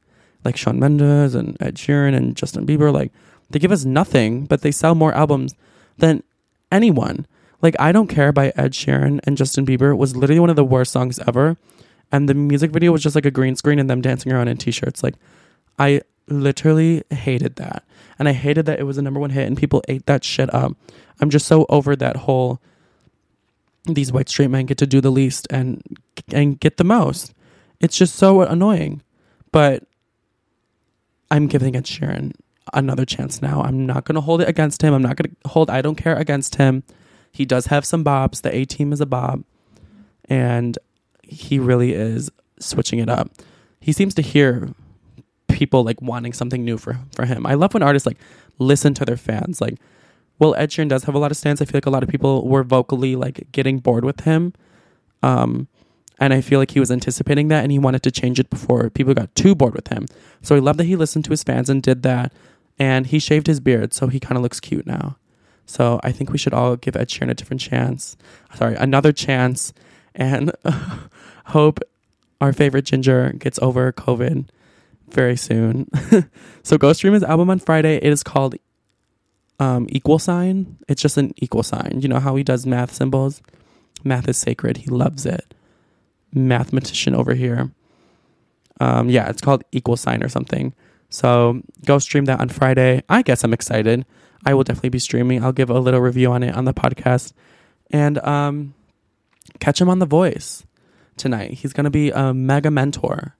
like 0.45 0.57
Shawn 0.57 0.79
Mendes 0.79 1.35
and 1.35 1.57
Ed 1.61 1.75
Sheeran 1.75 2.17
and 2.17 2.35
Justin 2.35 2.67
Bieber, 2.67 2.93
like 2.93 3.13
they 3.51 3.59
give 3.59 3.73
us 3.73 3.85
nothing, 3.85 4.47
but 4.47 4.63
they 4.63 4.73
sell 4.73 4.95
more 4.95 5.13
albums 5.13 5.55
than 5.99 6.23
anyone. 6.71 7.27
Like 7.63 7.77
I 7.79 7.93
Don't 7.93 8.09
Care 8.09 8.33
by 8.33 8.53
Ed 8.57 8.73
Sheeran 8.73 9.21
and 9.25 9.37
Justin 9.37 9.65
Bieber 9.65 9.97
was 9.97 10.17
literally 10.17 10.41
one 10.41 10.51
of 10.51 10.57
the 10.57 10.65
worst 10.65 10.93
songs 10.93 11.19
ever. 11.27 11.57
And 12.13 12.29
the 12.29 12.35
music 12.35 12.71
video 12.71 12.93
was 12.93 13.03
just 13.03 13.15
like 13.15 13.27
a 13.27 13.31
green 13.31 13.57
screen 13.57 13.79
and 13.79 13.89
them 13.89 14.03
dancing 14.03 14.33
around 14.33 14.49
in 14.49 14.57
t-shirts. 14.57 15.03
Like 15.03 15.15
I 15.79 16.03
literally 16.29 17.03
hated 17.11 17.57
that. 17.57 17.85
And 18.19 18.29
I 18.29 18.33
hated 18.33 18.67
that 18.67 18.79
it 18.79 18.85
was 18.85 18.99
a 18.99 19.03
number 19.03 19.19
one 19.19 19.31
hit 19.31 19.47
and 19.47 19.57
people 19.57 19.83
ate 19.89 20.07
that 20.07 20.25
shit 20.25 20.53
up. 20.55 20.77
I'm 21.21 21.31
just 21.31 21.47
so 21.47 21.67
over 21.69 21.97
that 21.97 22.17
whole 22.17 22.61
these 23.87 24.13
white 24.13 24.29
straight 24.29 24.49
men 24.49 24.67
get 24.67 24.79
to 24.79 24.87
do 24.87 25.01
the 25.01 25.11
least 25.11 25.47
and 25.51 25.83
and 26.33 26.59
get 26.59 26.77
the 26.77 26.85
most. 26.85 27.35
It's 27.81 27.97
just 27.97 28.15
so 28.15 28.43
annoying. 28.43 29.03
But 29.53 29.85
I'm 31.31 31.47
giving 31.47 31.77
Ed 31.77 31.85
Sheeran 31.85 32.33
another 32.73 33.05
chance 33.05 33.43
now. 33.43 33.63
I'm 33.63 33.87
not 33.87 34.05
going 34.05 34.15
to 34.15 34.21
hold 34.21 34.41
it 34.41 34.49
against 34.49 34.83
him. 34.83 34.95
I'm 34.95 35.03
not 35.03 35.17
going 35.17 35.31
to 35.31 35.49
hold 35.49 35.71
I 35.71 35.83
don't 35.83 35.97
care 35.97 36.17
against 36.17 36.57
him. 36.57 36.83
He 37.31 37.45
does 37.45 37.67
have 37.67 37.85
some 37.85 38.03
bobs. 38.03 38.41
The 38.41 38.55
A 38.55 38.65
team 38.65 38.93
is 38.93 39.01
a 39.01 39.07
bob. 39.07 39.45
And 40.27 40.79
he 41.23 41.59
really 41.59 41.93
is 41.93 42.31
switching 42.59 42.99
it 42.99 43.09
up. 43.09 43.31
He 43.81 43.93
seems 43.93 44.15
to 44.15 44.23
hear 44.23 44.71
people 45.49 45.85
like 45.85 46.01
wanting 46.01 46.33
something 46.33 46.65
new 46.65 46.79
for 46.79 46.99
for 47.15 47.27
him. 47.27 47.47
I 47.47 47.55
love 47.55 47.75
when 47.75 47.83
artists 47.83 48.07
like 48.07 48.19
listen 48.59 48.95
to 48.95 49.05
their 49.05 49.17
fans. 49.17 49.61
Like, 49.61 49.79
well, 50.39 50.55
Ed 50.55 50.71
Sheeran 50.71 50.89
does 50.89 51.05
have 51.05 51.15
a 51.15 51.19
lot 51.19 51.31
of 51.31 51.37
stands. 51.37 51.61
I 51.61 51.65
feel 51.65 51.77
like 51.77 51.87
a 51.87 51.91
lot 51.91 52.03
of 52.03 52.09
people 52.09 52.49
were 52.49 52.63
vocally 52.63 53.17
like 53.17 53.51
getting 53.53 53.79
bored 53.79 54.05
with 54.05 54.21
him. 54.21 54.53
Um, 55.23 55.69
and 56.21 56.33
I 56.33 56.41
feel 56.41 56.59
like 56.59 56.71
he 56.71 56.81
was 56.81 56.91
anticipating 56.91 57.49
that 57.49 57.63
and 57.63 57.73
he 57.73 57.79
wanted 57.79 58.03
to 58.05 58.11
change 58.11 58.39
it 58.39 58.49
before 58.51 58.89
people 58.91 59.15
got 59.15 59.35
too 59.35 59.55
bored 59.55 59.75
with 59.75 59.89
him. 59.89 60.07
So 60.43 60.55
I 60.55 60.61
love 60.61 60.77
that 60.77 60.85
he 60.85 60.97
listened 60.97 61.25
to 61.25 61.31
his 61.31 61.43
fans 61.43 61.69
and 61.69 61.83
did 61.83 62.03
that. 62.03 62.33
And 62.79 63.07
he 63.07 63.19
shaved 63.19 63.47
his 63.47 63.61
beard, 63.61 63.95
so 63.95 64.09
he 64.09 64.19
kind 64.19 64.37
of 64.37 64.43
looks 64.43 64.61
cute 64.61 64.87
now. 64.87 65.17
So 65.67 66.01
I 66.03 66.13
think 66.13 66.31
we 66.31 66.39
should 66.39 66.55
all 66.55 66.77
give 66.77 66.97
Ed 66.97 67.09
Sheeran 67.09 67.31
a 67.31 67.35
different 67.35 67.61
chance. 67.61 68.17
Sorry, 68.55 68.75
another 68.75 69.13
chance. 69.13 69.73
And 70.15 70.53
hope 71.47 71.81
our 72.41 72.53
favorite 72.53 72.85
ginger 72.85 73.33
gets 73.39 73.59
over 73.61 73.93
COVID 73.93 74.49
very 75.09 75.37
soon. 75.37 75.89
so 76.63 76.77
go 76.77 76.93
stream 76.93 77.13
his 77.15 77.23
album 77.23 77.51
on 77.51 77.59
Friday. 77.59 77.97
It 77.97 78.13
is 78.13 78.23
called 78.23 78.57
um, 79.59 79.87
Equal 79.89 80.19
Sign. 80.19 80.79
It's 80.89 81.01
just 81.01 81.17
an 81.17 81.33
equal 81.37 81.63
sign. 81.63 82.01
You 82.01 82.09
know 82.09 82.21
how 82.21 82.37
he 82.37 82.43
does 82.43 82.67
math 82.67 82.93
symbols? 82.93 83.41
Math 84.03 84.29
is 84.29 84.37
sacred. 84.37 84.79
He 84.79 84.87
loves 84.87 85.25
it. 85.25 85.55
Mathematician 86.33 87.15
over 87.15 87.35
here. 87.35 87.71
Um, 88.81 89.09
yeah, 89.09 89.29
it's 89.29 89.41
called 89.41 89.63
Equal 89.73 89.97
Sign 89.97 90.23
or 90.23 90.29
something. 90.29 90.75
So 91.15 91.63
go 91.85 92.01
stream 92.01 92.25
that 92.25 92.41
on 92.41 92.49
Friday. 92.49 93.05
I 93.09 93.23
guess 93.23 93.45
I'm 93.45 93.53
excited. 93.55 94.05
I 94.45 94.53
will 94.53 94.65
definitely 94.65 94.89
be 94.89 94.99
streaming. 94.99 95.45
I'll 95.45 95.53
give 95.53 95.71
a 95.71 95.79
little 95.79 96.01
review 96.01 96.33
on 96.33 96.43
it 96.43 96.57
on 96.57 96.65
the 96.65 96.75
podcast. 96.75 97.33
And 97.93 98.19
um, 98.19 98.75
catch 99.61 99.81
him 99.81 99.89
on 99.89 100.01
The 100.01 100.07
Voice 100.07 100.67
tonight. 101.17 101.53
He's 101.53 101.73
going 101.73 101.85
to 101.85 101.91
be 101.91 102.11
a 102.11 102.35
mega 102.35 102.69
mentor 102.69 103.37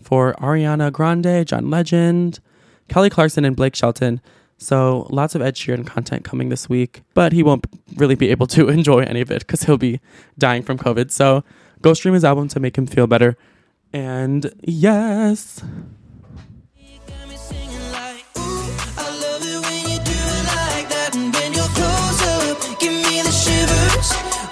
for 0.00 0.34
Ariana 0.34 0.92
Grande, 0.92 1.44
John 1.44 1.70
Legend, 1.70 2.38
Kelly 2.86 3.10
Clarkson, 3.10 3.44
and 3.44 3.56
Blake 3.56 3.74
Shelton. 3.74 4.20
So 4.56 5.08
lots 5.10 5.34
of 5.34 5.42
Ed 5.42 5.56
Sheeran 5.56 5.84
content 5.84 6.24
coming 6.24 6.50
this 6.50 6.68
week, 6.68 7.02
but 7.14 7.32
he 7.32 7.42
won't 7.42 7.66
really 7.96 8.14
be 8.14 8.30
able 8.30 8.46
to 8.46 8.68
enjoy 8.68 9.00
any 9.00 9.22
of 9.22 9.32
it 9.32 9.40
because 9.40 9.64
he'll 9.64 9.76
be 9.76 9.98
dying 10.38 10.62
from 10.62 10.78
COVID. 10.78 11.10
So 11.10 11.42
go 11.82 11.94
stream 11.94 12.14
his 12.14 12.24
album 12.24 12.46
to 12.46 12.60
make 12.60 12.78
him 12.78 12.86
feel 12.86 13.08
better. 13.08 13.36
And 13.92 14.52
yes. 14.62 15.64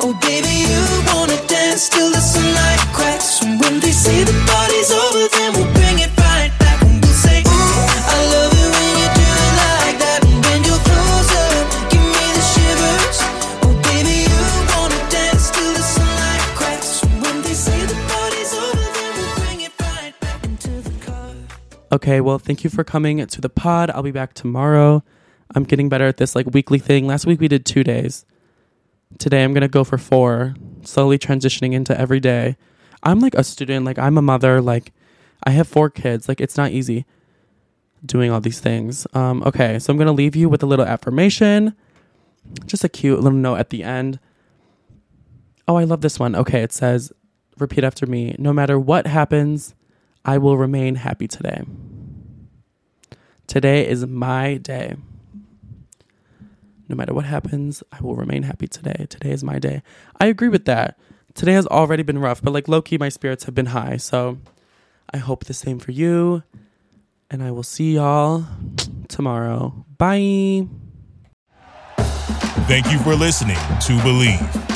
Oh, 0.08 0.14
baby, 0.22 0.70
you 0.70 0.78
wanna 1.10 1.34
dance 1.48 1.88
till 1.88 2.12
the 2.12 2.22
sunlight 2.22 2.78
cracks. 2.94 3.42
And 3.42 3.58
when 3.58 3.80
they 3.80 3.90
the 3.90 4.38
party's 4.46 4.94
over, 4.94 5.26
then 5.34 5.50
we'll 5.58 5.66
bring 5.74 5.98
it 5.98 6.14
right 6.14 6.54
back. 6.62 6.78
And 6.86 7.02
we'll 7.02 7.10
say, 7.10 7.42
ooh, 7.42 7.50
I 8.14 8.18
love 8.30 8.54
it 8.54 8.70
when 8.70 8.92
you 9.02 9.08
do 9.18 9.26
it 9.26 9.54
like 9.66 9.98
that. 9.98 10.22
And 10.22 10.38
when 10.46 10.62
you're 10.62 10.78
close 10.86 11.30
up, 11.42 11.90
give 11.90 12.06
me 12.06 12.26
the 12.38 12.44
shivers. 12.54 13.18
Oh, 13.66 13.74
baby, 13.82 14.30
you 14.30 14.38
wanna 14.78 14.94
dance 15.10 15.50
till 15.50 15.74
the 15.74 15.82
sunlight 15.82 16.44
cracks. 16.54 17.02
And 17.02 17.18
when 17.26 17.42
they 17.42 17.58
the 17.90 17.98
party's 18.06 18.54
over, 18.54 18.86
then 18.94 19.10
we'll 19.18 19.34
bring 19.42 19.60
it 19.66 19.74
right 19.82 20.14
back 20.22 20.38
into 20.46 20.70
the 20.86 20.94
car. 21.02 21.34
Okay, 21.90 22.20
well, 22.20 22.38
thank 22.38 22.62
you 22.62 22.70
for 22.70 22.84
coming 22.84 23.26
to 23.26 23.40
the 23.40 23.50
pod. 23.50 23.90
I'll 23.90 24.06
be 24.06 24.14
back 24.14 24.34
tomorrow. 24.34 25.02
I'm 25.52 25.64
getting 25.64 25.88
better 25.88 26.06
at 26.06 26.18
this 26.18 26.36
like 26.36 26.46
weekly 26.46 26.78
thing. 26.78 27.08
Last 27.08 27.26
week 27.26 27.40
we 27.40 27.48
did 27.48 27.66
two 27.66 27.82
days. 27.82 28.24
Today 29.18 29.44
I'm 29.44 29.54
gonna 29.54 29.68
go 29.68 29.84
for 29.84 29.98
four, 29.98 30.54
slowly 30.82 31.18
transitioning 31.18 31.72
into 31.72 31.98
every 31.98 32.20
day. 32.20 32.56
I'm 33.02 33.20
like 33.20 33.34
a 33.34 33.44
student, 33.44 33.84
like 33.84 33.98
I'm 33.98 34.18
a 34.18 34.22
mother, 34.22 34.60
like 34.60 34.92
I 35.44 35.50
have 35.50 35.68
four 35.68 35.90
kids. 35.90 36.28
Like 36.28 36.40
it's 36.40 36.56
not 36.56 36.72
easy 36.72 37.06
doing 38.04 38.30
all 38.30 38.40
these 38.40 38.60
things. 38.60 39.06
Um, 39.14 39.42
okay, 39.44 39.78
so 39.78 39.92
I'm 39.92 39.98
gonna 39.98 40.12
leave 40.12 40.36
you 40.36 40.48
with 40.48 40.62
a 40.62 40.66
little 40.66 40.84
affirmation. 40.84 41.74
Just 42.66 42.84
a 42.84 42.88
cute 42.88 43.20
little 43.20 43.38
note 43.38 43.56
at 43.56 43.70
the 43.70 43.82
end. 43.82 44.18
Oh, 45.68 45.76
I 45.76 45.84
love 45.84 46.00
this 46.00 46.18
one. 46.18 46.36
Okay, 46.36 46.62
it 46.62 46.72
says, 46.72 47.12
repeat 47.58 47.84
after 47.84 48.06
me. 48.06 48.36
No 48.38 48.52
matter 48.52 48.78
what 48.78 49.06
happens, 49.06 49.74
I 50.24 50.38
will 50.38 50.56
remain 50.56 50.96
happy 50.96 51.26
today. 51.26 51.64
Today 53.46 53.88
is 53.88 54.06
my 54.06 54.56
day. 54.56 54.96
No 56.88 56.96
matter 56.96 57.12
what 57.12 57.24
happens, 57.24 57.82
I 57.92 58.00
will 58.00 58.14
remain 58.14 58.44
happy 58.44 58.68
today. 58.68 59.06
Today 59.08 59.30
is 59.30 59.42
my 59.42 59.58
day. 59.58 59.82
I 60.20 60.26
agree 60.26 60.48
with 60.48 60.64
that. 60.66 60.98
Today 61.34 61.52
has 61.52 61.66
already 61.66 62.02
been 62.02 62.18
rough, 62.18 62.40
but 62.42 62.52
like 62.52 62.68
low 62.68 62.80
key, 62.80 62.96
my 62.96 63.08
spirits 63.08 63.44
have 63.44 63.54
been 63.54 63.66
high. 63.66 63.96
So 63.96 64.38
I 65.12 65.18
hope 65.18 65.44
the 65.44 65.54
same 65.54 65.78
for 65.78 65.92
you. 65.92 66.42
And 67.30 67.42
I 67.42 67.50
will 67.50 67.64
see 67.64 67.94
y'all 67.94 68.46
tomorrow. 69.08 69.84
Bye. 69.98 70.68
Thank 72.68 72.90
you 72.90 72.98
for 73.00 73.14
listening 73.14 73.56
to 73.56 73.92
Bleav. 73.98 74.75